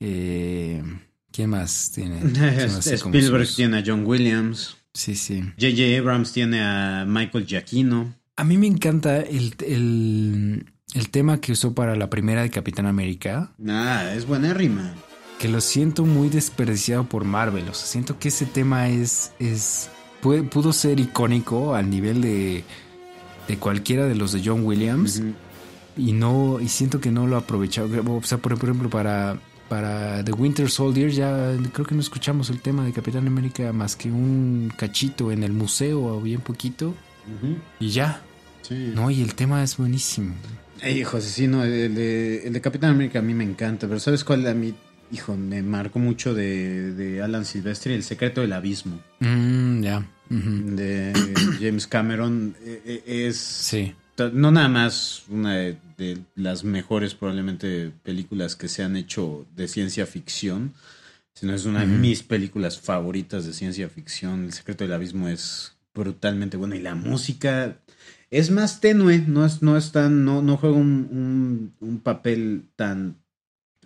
[0.00, 0.82] Eh,
[1.30, 2.20] ¿Quién más tiene?
[3.02, 4.76] Como Spielberg sus- tiene a John Williams.
[4.94, 5.40] Sí, sí.
[5.58, 5.98] J.J.
[5.98, 8.14] Abrams tiene a Michael Giacchino.
[8.36, 12.86] A mí me encanta el, el, el tema que usó para la primera de Capitán
[12.86, 13.50] América.
[13.68, 14.94] Ah, es buenérrima.
[15.38, 17.68] que lo siento muy desperdiciado por Marvel.
[17.68, 19.32] O sea, siento que ese tema es.
[19.40, 19.90] es
[20.20, 22.62] puede- pudo ser icónico al nivel de.
[23.48, 25.20] de cualquiera de los de John Williams.
[25.96, 27.88] Y no, y siento que no lo ha aprovechado.
[28.06, 29.36] O sea, por ejemplo, para,
[29.68, 33.96] para The Winter Soldier ya creo que no escuchamos el tema de Capitán América más
[33.96, 36.94] que un cachito en el museo o bien poquito.
[37.80, 38.22] Y ya.
[38.94, 40.34] No, y el tema es buenísimo.
[40.82, 44.00] Ey, José, sí, no, el de, el de Capitán América a mí me encanta, pero
[44.00, 44.74] ¿sabes cuál a mí,
[45.12, 47.94] hijo, me marcó mucho de, de Alan Silvestri?
[47.94, 49.00] El secreto del abismo.
[49.20, 50.04] Mm, ya.
[50.28, 51.12] De
[51.60, 52.56] James Cameron.
[52.64, 53.36] E, e, es.
[53.36, 53.94] Sí.
[54.32, 60.04] No nada más una de, las mejores, probablemente, películas que se han hecho de ciencia
[60.06, 60.74] ficción,
[61.32, 64.44] sino es una de mis películas favoritas de ciencia ficción.
[64.44, 67.78] El secreto del abismo es brutalmente bueno y la música
[68.32, 73.18] es más tenue, no es, no es tan, no, no juega un, un, papel tan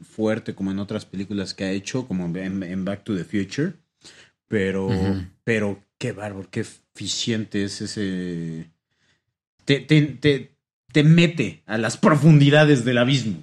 [0.01, 3.73] fuerte como en otras películas que ha hecho, como en, Back to the Future.
[4.47, 4.89] Pero,
[5.43, 8.71] pero qué bárbaro, qué eficiente es ese.
[9.65, 10.53] Te, te, te,
[10.93, 13.43] te mete a las profundidades del abismo.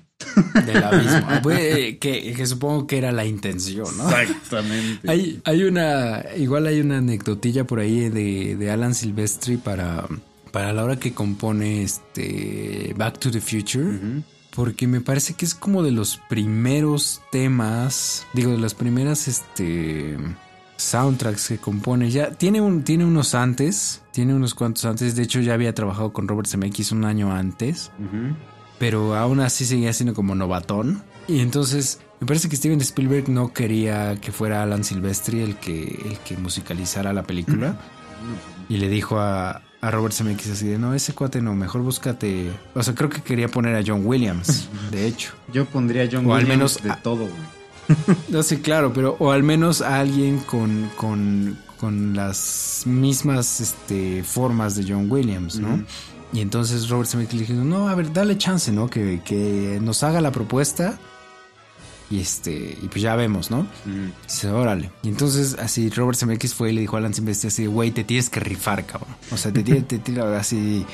[0.66, 1.28] Del abismo.
[1.44, 4.10] Pues, que, que, supongo que era la intención, ¿no?
[4.10, 5.12] Exactamente.
[5.12, 6.24] Hay, hay una.
[6.38, 10.08] Igual hay una anecdotilla por ahí de, de Alan Silvestri para
[10.54, 14.24] para la hora que compone este Back to the Future.
[14.56, 20.16] Porque me parece que es como de los primeros temas, digo, de las primeras este,
[20.78, 22.12] soundtracks que compone.
[22.12, 25.16] Ya tiene, un, tiene unos antes, tiene unos cuantos antes.
[25.16, 27.90] De hecho, ya había trabajado con Robert Zemeckis un año antes.
[28.78, 31.02] Pero aún así seguía siendo como novatón.
[31.28, 35.84] Y entonces me parece que Steven Spielberg no quería que fuera Alan Silvestri el que,
[35.84, 37.76] el que musicalizara la película.
[38.70, 42.50] Y le dijo a, a Robert Zemeckis así de, no, ese cuate no, mejor búscate.
[42.74, 45.34] O sea, creo que quería poner a John Williams, de hecho.
[45.52, 48.18] Yo pondría a John Williams al menos de todo, güey.
[48.30, 54.24] no, sí, claro, pero o al menos a alguien con, con, con las mismas este,
[54.24, 55.84] formas de John Williams, ¿no?
[56.32, 58.90] Y entonces Robert Zemeckis le dijo, no, a ver, dale chance, ¿no?
[58.90, 60.98] Que, que nos haga la propuesta
[62.14, 63.66] y este, y pues ya vemos, ¿no?
[64.28, 64.92] Dice, órale.
[65.02, 68.04] Y entonces así Robert Zemeckis fue y le dijo a Alan Silvestre así, güey, te
[68.04, 69.16] tienes que rifar, cabrón.
[69.32, 70.86] O sea, te tienes, te, así,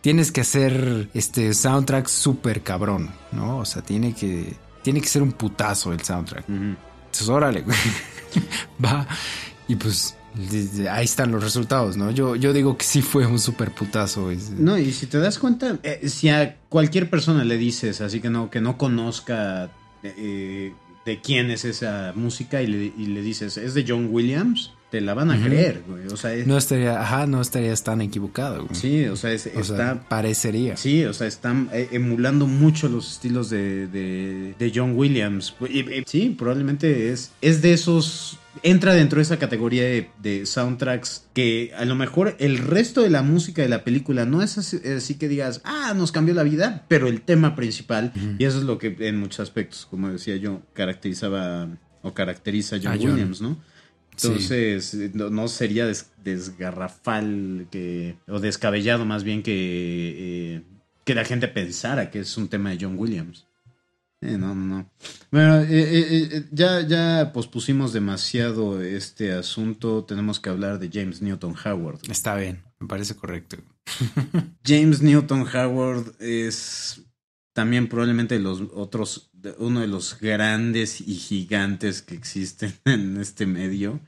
[0.00, 3.58] tienes que hacer este soundtrack súper cabrón, ¿no?
[3.58, 6.48] O sea, tiene que, tiene que ser un putazo el soundtrack.
[6.48, 7.76] Entonces, órale, güey.
[8.82, 9.06] Va.
[9.68, 10.16] Y pues
[10.90, 12.10] ahí están los resultados, ¿no?
[12.10, 14.30] Yo, yo digo que sí fue un súper putazo.
[14.56, 18.30] No, y si te das cuenta, eh, si a cualquier persona le dices así que
[18.30, 19.70] no, que no conozca
[20.04, 20.72] eh,
[21.04, 25.30] de quién es esa música y le, dices, es de John Williams, te la van
[25.30, 26.06] a creer, güey.
[26.06, 28.74] O sea, no estaría, ajá, no estarías tan equivocado, güey.
[28.74, 30.04] Sí, o sea, está.
[30.08, 30.76] parecería.
[30.76, 35.56] Sí, o sea, están eh, emulando mucho los estilos de, de, John Williams.
[36.06, 41.84] sí, probablemente es, es de esos entra dentro de esa categoría de, soundtracks que a
[41.84, 45.60] lo mejor el resto de la música de la película no es así, que digas,
[45.64, 49.18] ah, nos cambió la vida, pero el tema principal, y eso es lo que en
[49.18, 51.68] muchos aspectos, como decía yo, caracterizaba
[52.02, 53.58] o caracteriza a John, Williams, ¿no?
[54.10, 55.90] Entonces, no, sería
[56.22, 60.62] desgarrafal que, o descabellado más bien que, eh,
[61.04, 63.46] que la gente pensara que es un tema de John Williams.
[64.24, 64.90] Eh, no, no.
[65.30, 70.04] Bueno, eh, eh, ya, ya pospusimos demasiado este asunto.
[70.04, 71.98] Tenemos que hablar de James Newton Howard.
[72.08, 73.58] Está bien, me parece correcto.
[74.64, 77.02] James Newton Howard es
[77.52, 84.00] también probablemente los otros, uno de los grandes y gigantes que existen en este medio.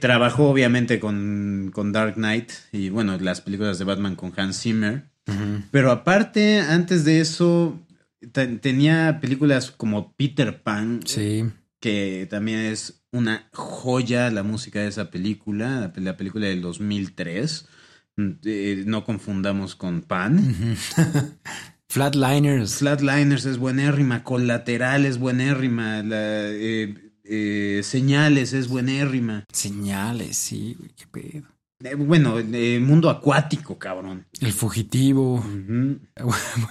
[0.00, 5.10] trabajó obviamente con, con, Dark Knight y bueno, las películas de Batman con Hans Zimmer.
[5.70, 7.78] Pero aparte, antes de eso,
[8.32, 11.00] tenía películas como Peter Pan.
[11.04, 11.44] Sí.
[11.80, 17.66] Que también es una joya la música de esa película, la, película del 2003.
[18.16, 20.76] Mm, eh, no confundamos con Pan.
[21.88, 22.76] Flatliners.
[22.76, 29.44] Flatliners es buenérrima, Colateral es buenérrima, la, eh, eh, Señales es buenérrima.
[29.52, 31.48] Señales, sí, qué pedo.
[31.82, 34.26] Eh, bueno, eh, mundo acuático, cabrón.
[34.40, 35.44] El fugitivo.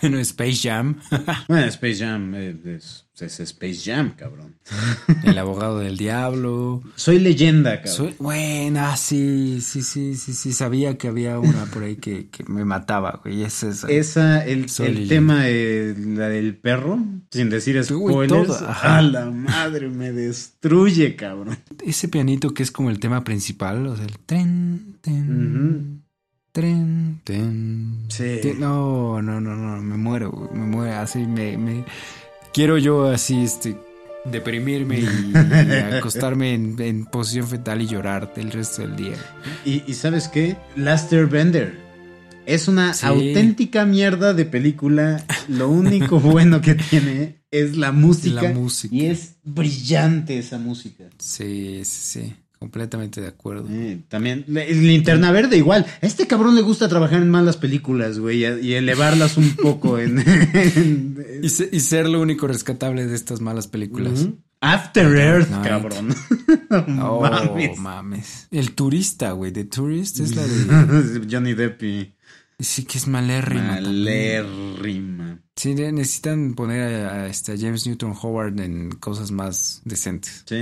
[0.01, 0.99] Bueno, Space Jam.
[1.47, 4.55] bueno, Space Jam es, es, Space Jam, cabrón.
[5.24, 6.82] El abogado del diablo.
[6.95, 7.95] Soy leyenda, cabrón.
[7.95, 10.53] Soy, buena, sí, sí, sí, sí, sí.
[10.53, 13.43] Sabía que había una por ahí que, que me mataba, güey.
[13.43, 13.89] Es esa.
[13.89, 16.99] Esa, el, el tema, de, la del perro,
[17.32, 18.61] sin decir spoilers.
[18.61, 21.57] a la madre, me destruye, cabrón.
[21.86, 26.03] Ese pianito que es como el tema principal, o sea, el tren, ten,
[26.51, 28.05] tren, ten.
[28.09, 28.41] Sí.
[28.57, 30.99] no, no, no, no, me muero, me muero.
[30.99, 31.86] Así me, me.
[32.53, 33.77] Quiero yo así, este
[34.25, 35.33] deprimirme y,
[35.97, 39.15] acostarme en, posición fetal y llorar el resto del día.
[39.65, 40.57] Y, y ¿sabes qué?
[40.75, 41.79] Laster Bender
[42.45, 45.23] Es una auténtica mierda de película.
[45.47, 48.43] Lo único bueno que tiene es la música.
[48.43, 48.95] La música.
[48.95, 51.05] Y es brillante esa música.
[51.17, 52.35] Sí, sí, sí.
[52.60, 53.70] Completamente de acuerdo.
[53.72, 55.86] Eh, también, Linterna Verde igual.
[56.01, 60.22] A este cabrón le gusta trabajar en malas películas, güey, y, elevarlas un poco en...
[61.41, 61.49] y,
[61.80, 64.28] ser lo único rescatable de estas malas películas.
[64.60, 66.14] After Earth, cabrón.
[67.01, 67.26] oh,
[67.78, 68.49] mames.
[68.51, 71.28] El turista, güey, The Tourist es la de...
[71.32, 72.14] Johnny Depp y...
[72.60, 73.76] Sí que es malérrima.
[73.76, 75.39] Malérrima.
[75.60, 80.45] Sí, necesitan poner a, este, James Newton Howard en cosas más decentes.
[80.45, 80.55] Sí,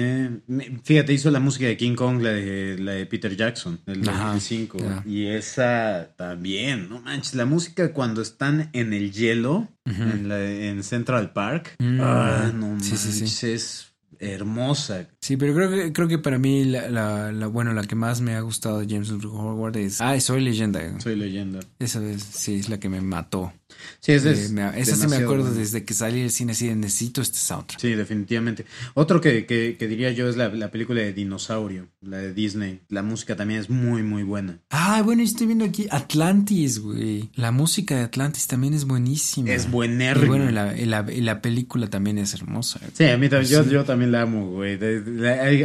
[0.84, 4.80] fíjate, hizo la música de King Kong, la de, la de Peter Jackson, del 2005.
[5.06, 10.84] Y esa también, no manches, la música cuando están en el hielo, en, la, en,
[10.84, 11.76] Central Park.
[11.78, 12.00] Mm.
[12.02, 15.08] Ah, no manches, es hermosa.
[15.22, 18.36] Sí, pero creo que, creo que para mí la, la, bueno, la que más me
[18.36, 21.00] ha gustado de James Howard es Ah, Soy Leyenda.
[21.00, 21.60] Soy Leyenda.
[21.80, 23.54] Esa es, sí, es la que me mató.
[24.00, 24.52] Sí, esa es.
[24.52, 27.80] Eh, esa sí me acuerdo desde que salí del cine, sí, necesito este soundtrack.
[27.80, 28.66] Sí, definitivamente.
[28.94, 32.82] Otro que, que, que diría yo es la, la, película de Dinosaurio, la de Disney.
[32.90, 34.60] La música también es muy, muy buena.
[34.70, 37.30] Ah, bueno, estoy viendo aquí Atlantis, güey.
[37.36, 39.52] La música de Atlantis también es buenísima.
[39.52, 40.26] Es buenérrima.
[40.26, 42.80] Y bueno, la, la, la, película también es hermosa.
[42.94, 44.80] Sí, a mí también, yo, yo también la amo, güey.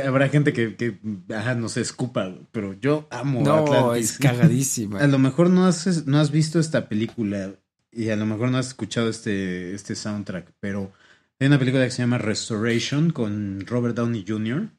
[0.01, 0.99] habrá gente que, que
[1.35, 4.99] ajá, no se escupa, pero yo amo no, es cagadísima.
[5.01, 7.55] a lo mejor no has, no has visto esta película
[7.93, 10.93] y a lo mejor no has escuchado este, este soundtrack, pero
[11.39, 14.71] hay una película que se llama Restoration con Robert Downey Jr.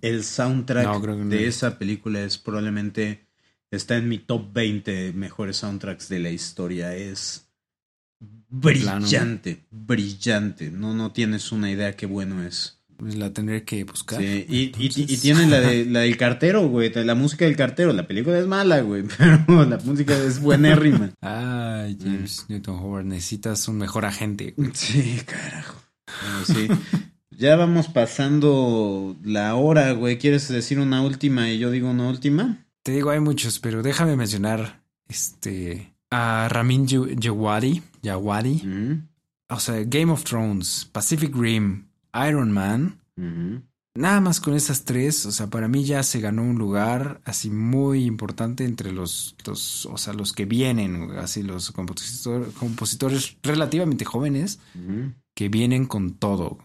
[0.00, 3.26] El soundtrack de esa película es probablemente
[3.70, 6.94] está en mi top 20 mejores soundtracks de la historia.
[6.94, 7.50] Es
[8.20, 10.70] brillante, brillante.
[10.70, 12.80] No, no tienes una idea qué bueno es.
[12.96, 14.20] Pues la tendré que buscar.
[14.20, 16.92] Sí, y, y, tienen la, de, la del cartero, güey.
[16.92, 17.92] La música del cartero.
[17.92, 19.04] La película es mala, güey.
[19.46, 21.10] Pero la música es buenérrima.
[21.20, 23.04] Ay, James Newton Howard.
[23.06, 24.54] Necesitas un mejor agente.
[24.74, 25.80] Sí, carajo.
[26.46, 26.68] sí.
[27.30, 30.18] ya vamos pasando la hora, güey.
[30.18, 32.64] ¿Quieres decir una última y yo digo una última?
[32.82, 37.82] Te digo, hay muchos, pero déjame mencionar este a Ramin Djawadi.
[38.02, 38.62] Djawadi.
[39.48, 41.88] O sea, Game of Thrones, Pacific Rim,
[42.28, 43.00] Iron Man.
[43.96, 47.48] Nada más con esas tres, o sea, para mí ya se ganó un lugar así
[47.48, 54.58] muy importante entre los, los o sea, los que vienen, así los compositores relativamente jóvenes
[55.34, 56.58] que vienen con todo.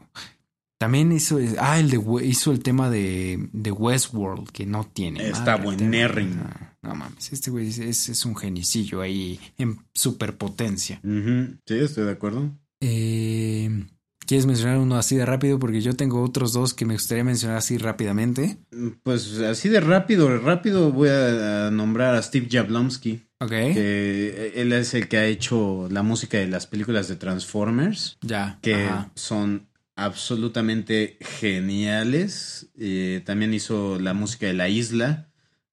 [0.80, 5.28] También hizo, ah, el de, hizo el tema de, de Westworld, que no tiene.
[5.28, 6.42] Está buenérrimo.
[6.82, 11.02] No, mames, este güey es, es, un genicillo ahí en superpotencia.
[11.04, 12.58] Sí, estoy de acuerdo.
[12.80, 13.86] Eh,
[14.30, 15.58] ¿Quieres mencionar uno así de rápido?
[15.58, 18.60] Porque yo tengo otros dos que me gustaría mencionar así rápidamente.
[19.02, 23.24] Pues así de rápido, rápido voy a nombrar a Steve Jablonsky.
[23.40, 23.50] Ok.
[23.50, 28.20] Que él es el que ha hecho la música de las películas de Transformers.
[28.22, 28.60] Ya.
[28.62, 32.70] Que son absolutamente geniales.
[32.78, 35.32] Eh, también hizo la música de La Isla.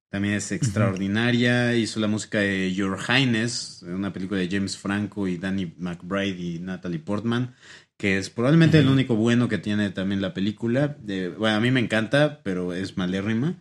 [0.09, 1.75] También es extraordinaria.
[1.75, 6.57] Hizo la música de Your Highness, una película de James Franco y Danny McBride y
[6.57, 7.53] Natalie Portman
[7.97, 10.97] que es probablemente el único bueno que tiene también la película.
[11.37, 13.55] bueno, a mí me encanta, pero es malérrima.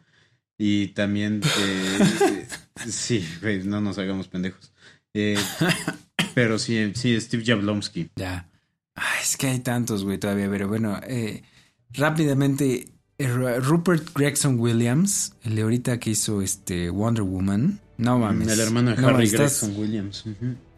[0.59, 2.47] Y también, eh,
[2.87, 3.27] sí,
[3.65, 4.73] no nos hagamos pendejos.
[5.15, 5.39] Eh,
[6.35, 8.11] pero sí, sí, Steve Jablonsky.
[8.17, 8.49] Ya.
[9.23, 11.43] es que hay tantos, güey, todavía, pero bueno, eh,
[11.91, 17.81] rápidamente, Rupert Gregson Williams, el de ahorita que hizo este Wonder Woman.
[17.99, 18.49] No mames.
[18.49, 20.25] El hermano de Harry Gregson Williams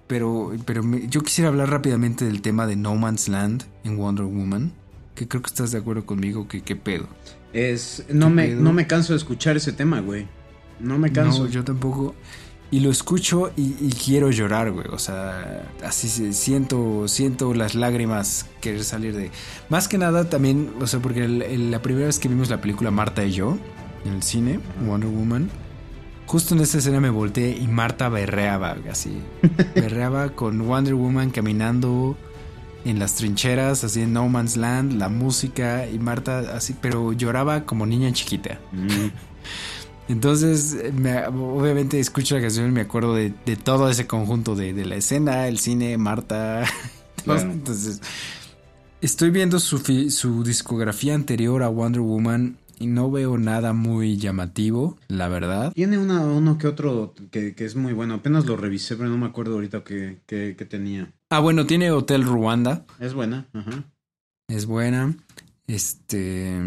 [0.08, 4.72] pero, pero yo quisiera hablar rápidamente del tema de No Man's Land en Wonder Woman,
[5.14, 7.06] que creo que estás de acuerdo conmigo, que qué pedo.
[7.52, 10.26] Es, no, me, no me canso de escuchar ese tema, güey.
[10.80, 11.44] No me canso.
[11.44, 12.14] No, yo tampoco.
[12.70, 14.86] Y lo escucho y, quiero llorar, güey.
[14.88, 19.30] O sea, así siento, siento las lágrimas querer salir de.
[19.68, 23.24] Más que nada también, o sea, porque la primera vez que vimos la película Marta
[23.24, 23.56] y yo
[24.04, 25.50] en el cine, Wonder Woman,
[26.28, 29.18] Justo en esa escena me volteé y Marta berreaba, así.
[29.74, 32.18] berreaba con Wonder Woman caminando
[32.84, 37.64] en las trincheras, así en No Man's Land, la música y Marta así, pero lloraba
[37.64, 38.60] como niña chiquita.
[38.72, 40.10] Mm.
[40.12, 40.76] Entonces,
[41.32, 45.58] obviamente escucho la canción y me acuerdo de, todo ese conjunto de, la escena, el
[45.58, 46.64] cine, Marta.
[47.26, 48.02] Entonces,
[49.00, 49.78] estoy viendo su,
[50.10, 55.72] su discografía anterior a Wonder Woman y no veo nada muy llamativo, la verdad.
[55.72, 58.14] Tiene una, uno que otro que, es muy bueno.
[58.14, 61.12] Apenas lo revisé, pero no me acuerdo ahorita qué, tenía.
[61.30, 62.86] Ah, bueno, tiene Hotel Ruanda.
[63.00, 63.84] Es buena, ajá.
[64.48, 65.16] Es buena.
[65.66, 66.58] Este.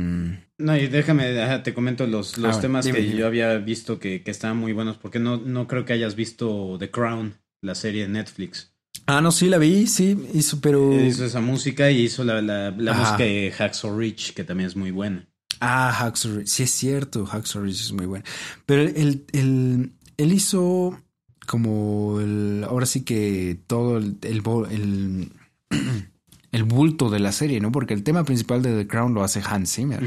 [0.58, 4.58] No, y déjame, te comento los, los temas que yo había visto que, que estaban
[4.58, 7.34] muy buenos, porque no, no creo que hayas visto The Crown.
[7.62, 8.74] la serie de Netflix.
[9.08, 10.94] Ah, no, sí la vi, sí, hizo, pero...
[11.00, 14.76] Hizo esa música y hizo la, la, la música de Hacksaw Ridge, que también es
[14.76, 15.28] muy buena.
[15.62, 18.26] Ah, Hacksaw Ridge, sí es cierto, Hacksaw Ridge es muy buena.
[18.66, 21.00] Pero él, él, él hizo
[21.48, 24.42] como el, ahora sí que todo el, el,
[24.72, 25.32] el
[26.52, 27.72] el bulto de la serie, ¿no?
[27.72, 30.02] Porque el tema principal de The Crown lo hace Hans Zimmer.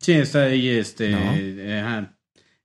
[0.00, 2.16] Sí, está ahí, este, ajá,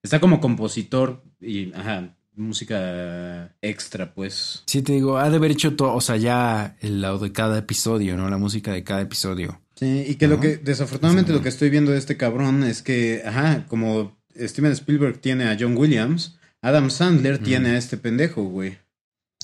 [0.04, 4.64] está como compositor y, ajá, música extra, pues.
[4.68, 7.58] Sí, te digo, ha de haber hecho todo, o sea, ya el lado de cada
[7.58, 8.30] episodio, ¿no?
[8.30, 9.62] La música de cada episodio.
[9.76, 13.24] Sí, y que lo que, desafortunadamente, lo que estoy viendo de este cabrón es que,
[13.26, 18.78] ajá, como Steven Spielberg tiene a John Williams, Adam Sandler tiene a este pendejo, güey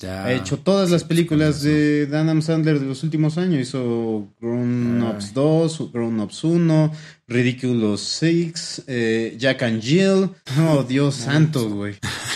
[0.08, 3.60] ha hecho todas las películas de Adam Sandler de los últimos años.
[3.60, 6.92] Hizo Grown Ups 2, Grown Ups 1,
[7.28, 10.30] Ridiculous 6, eh, Jack and Jill.
[10.60, 11.96] Oh, Dios santo, güey.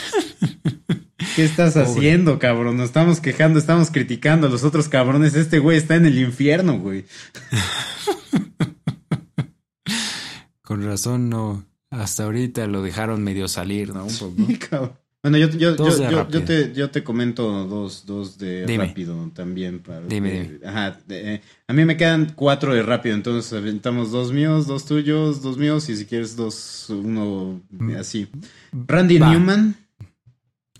[1.36, 2.78] ¿Qué estás haciendo, cabrón?
[2.78, 5.34] Nos estamos quejando, estamos criticando a los otros cabrones.
[5.34, 7.04] Este güey está en el infierno, güey.
[10.62, 11.66] Con razón, no.
[11.90, 14.06] Hasta ahorita lo dejaron medio salir, ¿no?
[14.06, 14.96] Un poco.
[15.22, 19.80] Bueno, yo, yo, yo, yo, te, yo te comento dos, dos de rápido también.
[19.80, 24.66] Para dime, Ajá, eh, a mí me quedan cuatro de rápido, entonces aventamos dos míos,
[24.66, 27.96] dos tuyos, dos míos y si quieres dos, uno mm.
[27.96, 28.26] así.
[28.72, 29.85] Randy Newman.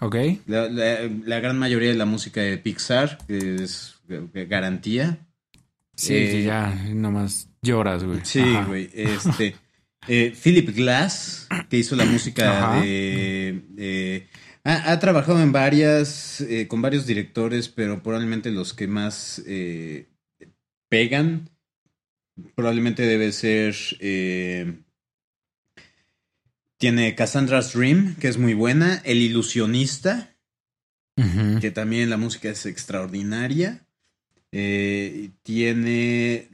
[0.01, 0.17] Ok.
[0.47, 3.97] La, la, gran mayoría de la música de Pixar es
[4.49, 5.19] garantía.
[5.95, 8.21] Sí, eh, ya nomás lloras, güey.
[8.25, 8.91] Sí, güey.
[8.93, 9.57] Este...
[10.09, 14.29] Eh, Philip Glass, que hizo la música de...
[14.63, 20.07] ha, trabajado en varias, eh, con varios directores, pero probablemente los que más eh,
[20.89, 21.51] pegan,
[22.55, 23.75] probablemente debe ser...
[26.79, 29.01] tiene Cassandra's Dream, que es muy buena.
[29.05, 30.35] El Ilusionista,
[31.61, 33.87] que también la música es extraordinaria.
[34.51, 36.49] tiene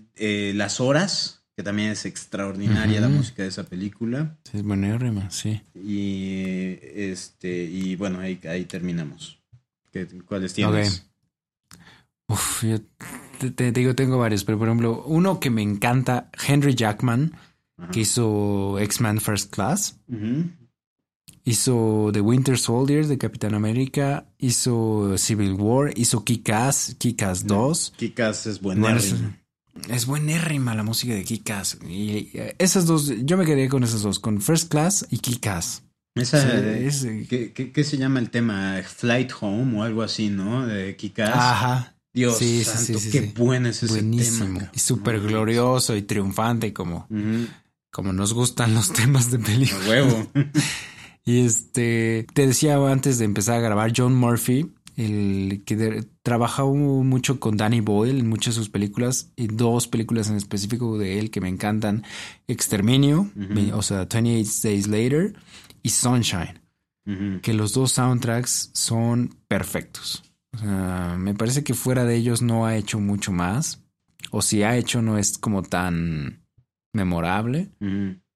[0.55, 4.39] Las Horas, que también es extraordinaria la música de esa película.
[4.53, 5.61] Es buenérrima, sí.
[5.75, 9.39] Y este, y bueno, ahí, ahí terminamos.
[10.27, 11.07] ¿Cuáles tienes?
[12.29, 12.79] Uf, yo
[13.51, 17.33] te, digo, tengo varios, pero por ejemplo, uno que me encanta, Henry Jackman,
[17.91, 19.99] que hizo X-Men First Class.
[21.45, 27.95] Hizo The Winter Soldier de Capitán América, hizo Civil War, hizo Kick-Ass, Kick-Ass 2.
[27.97, 28.97] Kick-Ass es buena.
[29.89, 31.79] Es buenérrima la música de Kikas.
[31.89, 35.83] Y eh, esas dos, yo me quedé con esas dos, con First Class y Kikas.
[36.15, 36.47] Esa,
[37.27, 38.83] ¿qué, se llama el tema?
[38.85, 40.67] Flight Home o algo así, ¿no?
[40.67, 41.31] De Kikas.
[41.33, 41.97] Ajá.
[42.13, 44.61] Dios santo, qué bueno es ese Buenísimo.
[44.75, 47.09] Y súper glorioso y triunfante como,
[47.93, 49.89] como nos gustan los temas de película.
[49.89, 50.27] huevo.
[51.25, 57.41] y este, te decía antes de empezar a grabar, John Murphy el que trabaja mucho
[57.41, 61.31] con Danny Boyle en muchas de sus películas y dos películas en específico de él
[61.31, 62.05] que me encantan,
[62.47, 63.31] Exterminio,
[63.73, 65.35] o sea, 28 Days Later
[65.83, 66.61] y Sunshine,
[67.43, 70.23] que los dos soundtracks son perfectos.
[70.55, 73.81] O sea, me parece que fuera de ellos no ha hecho mucho más,
[74.31, 76.42] o si ha hecho no es como tan
[76.93, 77.71] memorable.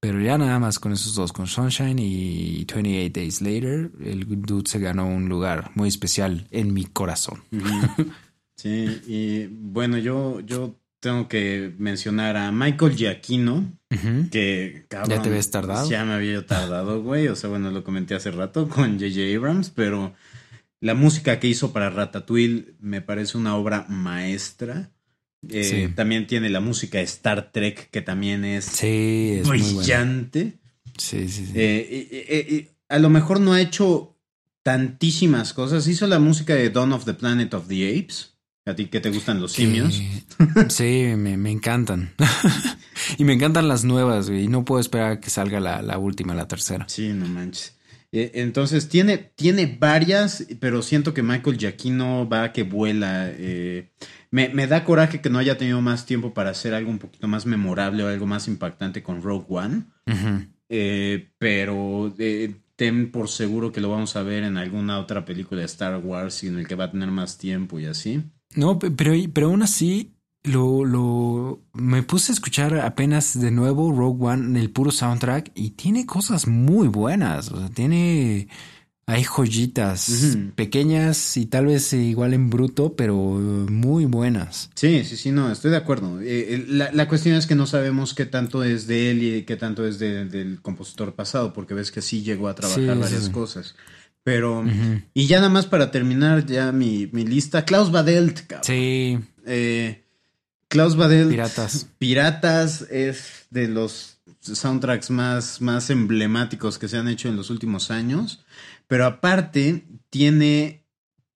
[0.00, 4.68] Pero ya nada más con esos dos, con Sunshine y 28 Days Later, el dude
[4.68, 7.42] se ganó un lugar muy especial en mi corazón.
[8.58, 13.70] Sí, y bueno, yo, yo tengo que mencionar a Michael Giacchino,
[14.30, 15.88] que cabrón, Ya te ves tardado.
[15.88, 17.28] Ya me había tardado, güey.
[17.28, 19.36] O sea, bueno, lo comenté hace rato con J.J.
[19.36, 20.14] Abrams, pero
[20.80, 24.90] la música que hizo para Ratatouille me parece una obra maestra.
[25.50, 28.70] Eh, también tiene la música Star Trek, que también es,
[29.44, 30.58] brillante.
[30.98, 31.52] Sí, sí, sí.
[31.54, 34.16] Eh, a lo mejor no ha hecho
[34.62, 35.86] tantísimas cosas.
[35.86, 38.36] Hizo la música de Dawn of the Planet of the Apes.
[38.64, 40.02] ¿A ti que te gustan los simios?
[40.68, 42.12] Sí, me, encantan.
[43.18, 46.34] y me encantan las nuevas, y no puedo esperar a que salga la, la última,
[46.34, 46.86] la tercera.
[46.88, 47.76] Sí, no manches.
[48.12, 53.30] Eh, entonces tiene, tiene varias, pero siento que Michael Giacchino va a que vuela.
[53.30, 53.92] Eh,
[54.30, 57.46] me, da coraje que no haya tenido más tiempo para hacer algo un poquito más
[57.46, 59.84] memorable o algo más impactante con Rogue One.
[60.68, 62.14] Eh, pero
[62.76, 66.44] ten por seguro que lo vamos a ver en alguna otra película de Star Wars
[66.44, 68.22] y en el que va a tener más tiempo y así.
[68.54, 74.26] No, pero, pero aún así, lo, lo me puse a escuchar apenas de nuevo Rogue
[74.26, 77.50] One, el puro soundtrack, y tiene cosas muy buenas.
[77.50, 78.48] O sea, tiene
[79.08, 84.68] hay joyitas pequeñas y tal vez igual en bruto, pero muy buenas.
[84.74, 86.18] Sí, sí, sí, no, estoy de acuerdo.
[86.20, 89.86] Eh, la, cuestión es que no sabemos qué tanto es de él y qué tanto
[89.86, 93.76] es del compositor pasado, porque ves que sí llegó a trabajar varias cosas.
[94.24, 94.64] Pero,
[95.14, 98.64] y ya nada más para terminar ya mi, mi lista, Klaus Badelt, cabrón.
[98.64, 99.20] Sí.
[99.46, 100.02] Eh,
[100.66, 101.30] Klaus Badelt.
[101.30, 101.86] Piratas.
[101.98, 107.92] Piratas es de los soundtracks más, más emblemáticos que se han hecho en los últimos
[107.92, 108.44] años.
[108.86, 110.84] Pero aparte, tiene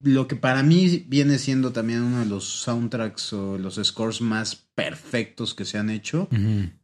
[0.03, 4.57] lo que para mí viene siendo también uno de los soundtracks o los scores más
[4.75, 6.27] perfectos que se han hecho,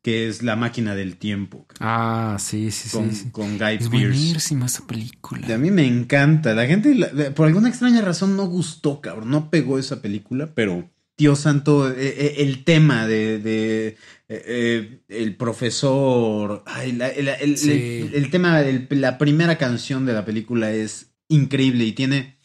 [0.03, 1.67] que es La máquina del tiempo.
[1.81, 3.31] Ah, sí, sí, con, sí.
[3.31, 3.89] Con Guy es Pearce.
[3.89, 5.55] buenísima esa película.
[5.55, 6.53] A mí me encanta.
[6.55, 9.31] La gente, la, por alguna extraña razón, no gustó, cabrón.
[9.31, 13.97] No pegó esa película, pero Dios santo, eh, eh, el tema de, de
[14.29, 17.71] eh, el profesor, ay, la, el, el, sí.
[17.71, 22.37] el, el, tema, la primera canción de la película es increíble y tiene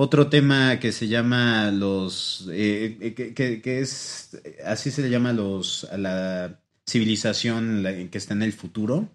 [0.00, 5.32] otro tema que se llama los, eh, que, que, que, es, así se le llama
[5.32, 9.08] los, a la civilización que está en el futuro.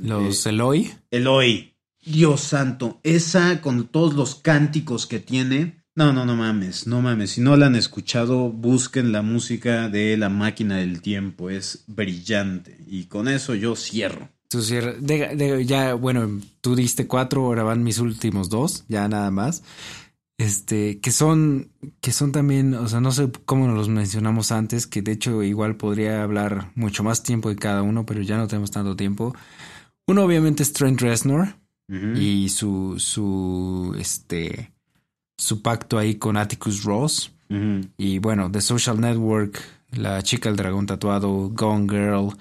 [0.00, 0.90] Los eh, Eloi.
[1.10, 1.74] Eloi.
[2.04, 5.82] Dios santo, esa con todos los cánticos que tiene.
[5.98, 7.32] No, no, no mames, no mames.
[7.32, 11.50] Si no la han escuchado, busquen la música de La Máquina del Tiempo.
[11.50, 12.78] Es brillante.
[12.86, 14.28] Y con eso yo cierro.
[14.48, 14.94] Tú cierras.
[15.00, 19.62] De, de, ya, bueno, tú diste cuatro, ahora van mis últimos dos, ya nada más
[20.38, 24.86] este, que son, que son también, o sea, no sé cómo nos los mencionamos antes,
[24.86, 28.46] que de hecho igual podría hablar mucho más tiempo de cada uno, pero ya no
[28.46, 29.34] tenemos tanto tiempo.
[30.06, 31.56] Uno obviamente es Trent Reznor
[31.88, 32.18] uh -huh.
[32.18, 34.72] y su, su, este,
[35.38, 37.32] su pacto ahí con Atticus Ross.
[37.48, 37.88] Uh -huh.
[37.96, 39.58] Y bueno, The Social Network,
[39.92, 42.36] La chica del dragón tatuado, Gone Girl.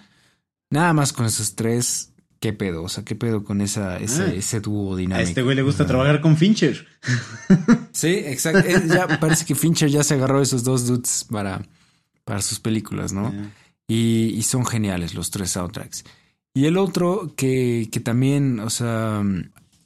[0.70, 2.84] Nada más con esos tres ¿Qué pedo?
[2.84, 5.26] O sea, ¿qué pedo con esa, ese, ah, ese dúo dinámico?
[5.26, 6.86] A este güey le gusta trabajar con Fincher.
[7.92, 8.70] Sí, exacto.
[8.88, 11.64] ya parece que Fincher ya se agarró esos dos dudes para,
[12.26, 13.32] para sus películas, ¿no?
[13.32, 13.52] Yeah.
[13.88, 16.04] Y, y, son geniales los tres soundtracks.
[16.54, 19.24] Y el otro que, que también, o sea,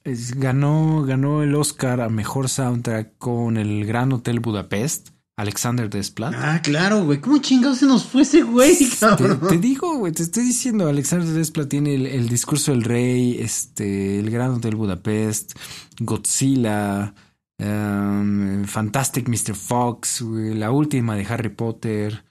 [0.04, 5.10] es, ganó, ganó el Oscar a Mejor Soundtrack con el Gran Hotel Budapest.
[5.38, 6.36] Alexander Desplat.
[6.36, 7.20] Ah, claro, güey.
[7.20, 9.40] ¿Cómo chingados se nos fue ese güey, cabrón?
[9.40, 13.38] Te, te digo, güey, te estoy diciendo, Alexander Desplat tiene el, el, discurso del rey,
[13.40, 15.58] este, el Gran Hotel Budapest,
[16.00, 17.16] Godzilla,
[17.58, 19.56] um, Fantastic Mr.
[19.56, 22.24] Fox, güey, la última de Harry Potter.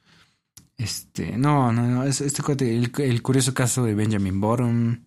[0.77, 5.01] Este, no, no, no, este, el, el curioso caso de Benjamin Bottom.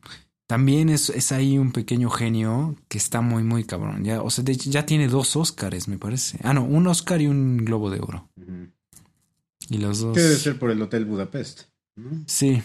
[0.47, 4.03] También es, es, ahí un pequeño genio que está muy, muy cabrón.
[4.03, 6.37] Ya, o sea, de, ya tiene dos Oscars, me parece.
[6.43, 8.29] Ah, no, un Oscar y un Globo de Oro.
[8.35, 8.71] Uh -huh.
[9.69, 10.13] Y los dos.
[10.13, 11.63] Que debe ser por el Hotel Budapest.
[11.95, 12.23] ¿no?
[12.27, 12.61] Sí.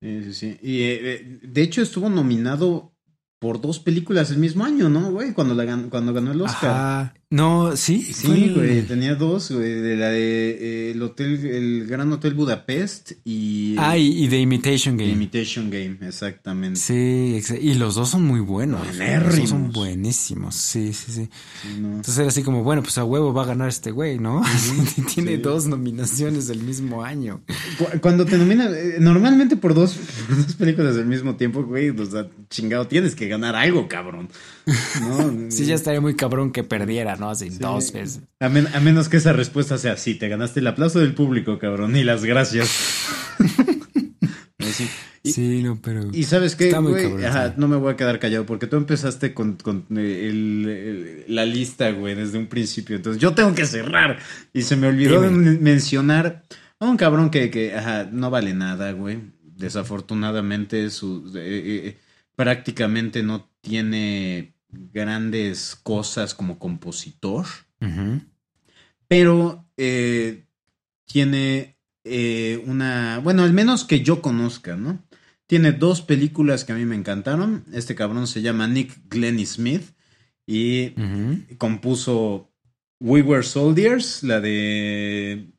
[0.00, 0.58] Sí, sí, sí.
[0.62, 2.92] Y eh, de hecho estuvo nominado
[3.38, 5.32] por dos películas el mismo año, ¿no, güey?
[5.32, 6.70] Cuando, la ganó, cuando ganó el Oscar.
[6.70, 7.14] Ajá.
[7.32, 8.02] No, sí.
[8.12, 8.82] Sí, güey.
[8.82, 9.72] Tenía dos, güey.
[9.80, 13.74] De la de eh, el hotel, el Gran Hotel Budapest y.
[13.78, 15.08] Ah, y, y The Imitation Game.
[15.08, 16.78] The Imitation Game, exactamente.
[16.78, 18.86] Sí, exa y los dos son muy buenos.
[18.86, 20.56] Los dos son buenísimos.
[20.56, 21.30] Sí, sí, sí.
[21.62, 21.88] sí no.
[21.88, 24.42] Entonces era así como, bueno, pues a huevo va a ganar este güey, ¿no?
[25.14, 25.42] Tiene sí.
[25.42, 27.40] dos nominaciones del mismo año.
[28.02, 29.96] Cuando te nominan, eh, normalmente por dos,
[30.28, 34.28] por dos películas del mismo tiempo, güey, o sea, chingado, tienes que ganar algo, cabrón.
[35.00, 35.32] ¿No?
[35.50, 37.30] sí, ya estaría muy cabrón que perdiera, ¿no?
[37.30, 37.58] Así sí.
[37.58, 38.22] dos veces.
[38.40, 41.58] A, men a, menos que esa respuesta sea sí, te ganaste el aplauso del público,
[41.58, 42.68] cabrón, y las gracias.
[44.58, 44.88] sí.
[45.24, 46.10] Y, sí, no, pero.
[46.12, 47.54] Y sabes qué, güey, cabrón, Ajá, sí.
[47.56, 51.46] no me voy a quedar callado porque tú empezaste con, con eh, el, el, la
[51.46, 52.96] lista, güey, desde un principio.
[52.96, 54.18] Entonces yo tengo que cerrar.
[54.52, 55.58] Y se me olvidó Dime.
[55.60, 56.42] mencionar
[56.80, 59.20] a un cabrón que, que ajá, no vale nada, güey.
[59.42, 61.40] Desafortunadamente, su, eh,
[61.86, 61.98] eh,
[62.34, 67.46] prácticamente no tiene grandes cosas como compositor,
[67.80, 68.26] uh -huh.
[69.06, 70.46] pero eh,
[71.06, 75.04] tiene eh, una, bueno, al menos que yo conozca, ¿no?
[75.46, 77.64] Tiene dos películas que a mí me encantaron.
[77.72, 79.82] Este cabrón se llama Nick Glennie Smith
[80.46, 81.56] y uh -huh.
[81.58, 82.50] compuso
[83.00, 85.50] We Were Soldiers, la de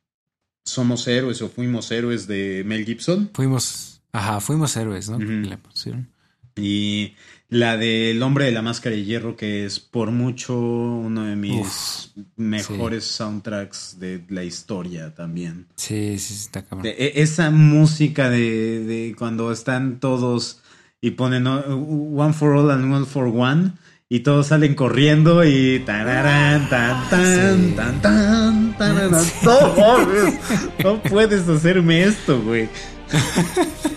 [0.64, 3.30] Somos héroes o Fuimos héroes de Mel Gibson.
[3.34, 5.18] Fuimos, ajá, fuimos héroes, ¿no?
[5.18, 6.06] Uh -huh.
[6.56, 7.14] Y
[7.48, 12.12] la del hombre de la máscara de hierro, que es por mucho uno de mis
[12.14, 13.14] Uf, mejores sí.
[13.14, 15.66] soundtracks de la historia también.
[15.76, 16.82] Sí, sí, está cabrón.
[16.84, 20.60] De, e, esa música de, de, cuando están todos
[21.00, 23.72] y ponen One for All and One for One
[24.08, 27.74] y todos salen corriendo y tararán, tan, tan, sí.
[27.76, 28.00] tan,
[28.78, 29.36] tan, sí.
[29.44, 29.76] no,
[30.82, 32.68] no puedes hacerme esto, güey.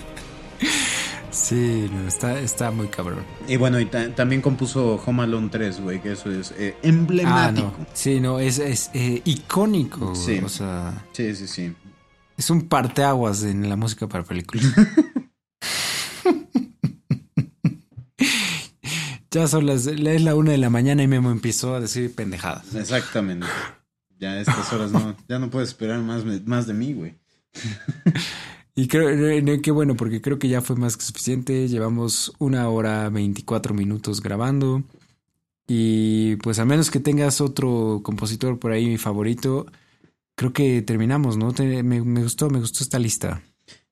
[1.47, 3.23] Sí, no, está, está muy cabrón.
[3.47, 7.71] Y bueno, y ta también compuso Home Alone 3, güey, que eso es eh, emblemático.
[7.73, 7.87] Ah, no.
[7.93, 10.13] Sí, no, es, es eh, icónico.
[10.13, 10.41] Sí.
[10.43, 11.05] O sea.
[11.13, 11.73] Sí, sí, sí.
[12.35, 14.65] Es un parteaguas en la música para películas.
[19.29, 22.73] Ya son las, es la una de la mañana y Memo empezó a decir pendejadas.
[22.73, 23.45] Exactamente.
[24.17, 27.19] Ya a estas horas no, ya no puedes esperar más, más de mí, güey.
[28.77, 31.67] Y creo que bueno, porque creo que ya fue más que suficiente.
[31.67, 34.83] Llevamos una hora 24 minutos grabando.
[35.67, 39.65] Y pues a menos que tengas otro compositor por ahí mi favorito,
[40.35, 41.55] creo que terminamos, ¿no?
[41.57, 43.41] me, gustó, me gustó esta lista.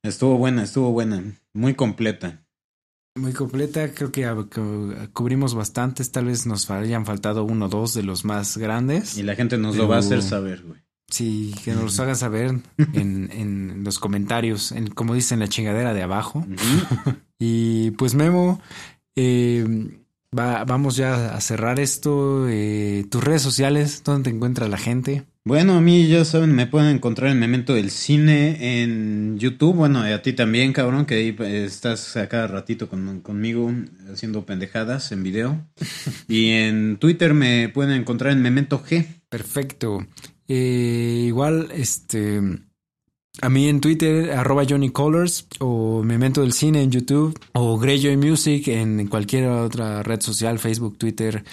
[0.04, 2.46] Estuvo buena, estuvo buena, muy completa.
[3.16, 4.30] Muy completa, creo que
[5.14, 9.18] cubrimos bastantes, tal vez nos hayan faltado uno o dos de los más grandes.
[9.18, 10.85] Y la gente nos lo va a hacer saber, güey.
[11.08, 12.56] Sí, que nos lo hagan saber
[12.94, 16.46] en, en los comentarios, en, como dicen, la chingadera de abajo.
[17.40, 18.60] y pues Memo,
[19.16, 19.66] eh,
[20.32, 22.48] vamos ya a cerrar esto.
[22.50, 25.24] Eh, tus redes sociales, ¿dónde te encuentra la gente?
[25.48, 29.76] Bueno, a mí ya saben, me pueden encontrar en Memento del Cine en YouTube.
[29.76, 33.72] Bueno, a ti también, cabrón, que ahí estás a cada ratito conmigo
[34.12, 35.64] haciendo pendejadas en video.
[36.28, 39.06] y en Twitter me pueden encontrar en Memento G.
[39.30, 40.06] Perfecto.
[40.48, 42.42] Eh, igual, este,
[43.42, 48.18] a mí en Twitter, arroba Johnny Colors, o Memento del Cine en YouTube, o Greyjoy
[48.18, 51.44] Music en cualquier otra red social, Facebook, Twitter,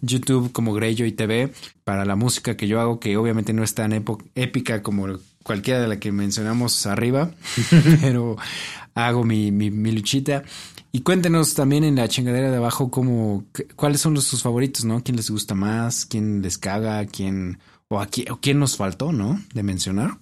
[0.00, 1.52] YouTube como Greyjoy TV,
[1.84, 3.92] para la música que yo hago, que obviamente no es tan
[4.34, 7.32] épica como cualquiera de la que mencionamos arriba,
[8.00, 8.36] pero
[8.94, 10.44] hago mi, mi, mi, luchita.
[10.92, 13.44] Y cuéntenos también en la chingadera de abajo cómo,
[13.76, 15.02] cuáles son los, sus favoritos, ¿no?
[15.02, 16.04] ¿Quién les gusta más?
[16.04, 17.06] ¿Quién les caga?
[17.06, 17.58] ¿Quién
[17.90, 19.42] o, aquí, o quién nos faltó, ¿no?
[19.52, 20.18] De mencionar.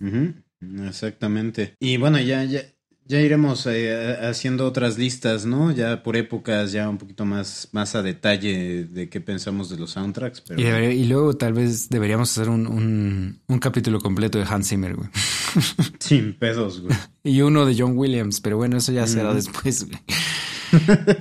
[0.86, 1.74] Exactamente.
[1.78, 2.62] Y bueno, ya, ya,
[3.04, 5.70] ya iremos eh, haciendo otras listas, ¿no?
[5.70, 9.92] Ya por épocas, ya un poquito más, más a detalle de qué pensamos de los
[9.92, 10.40] soundtracks.
[10.40, 10.90] Pero...
[10.90, 15.08] Y, luego tal vez deberíamos hacer un, un, un capítulo completo de Hans Zimmer, güey.
[16.00, 16.96] Sin pedos, güey.
[17.22, 20.00] y uno de John Williams, pero bueno, eso ya será después, güey.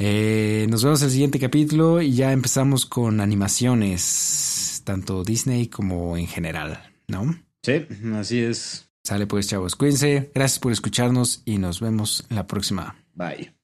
[0.00, 4.47] eh, nos vemos en el siguiente capítulo y ya empezamos con animaciones
[4.88, 7.38] tanto Disney como en general, ¿no?
[7.62, 8.90] Sí, así es.
[9.04, 9.76] Sale pues, chavos.
[9.76, 10.30] Cuídense.
[10.34, 12.96] Gracias por escucharnos y nos vemos en la próxima.
[13.12, 13.57] Bye.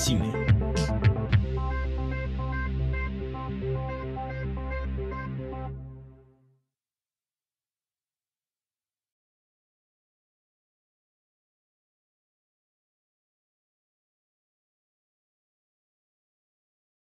[0.00, 0.39] Presentado ustedes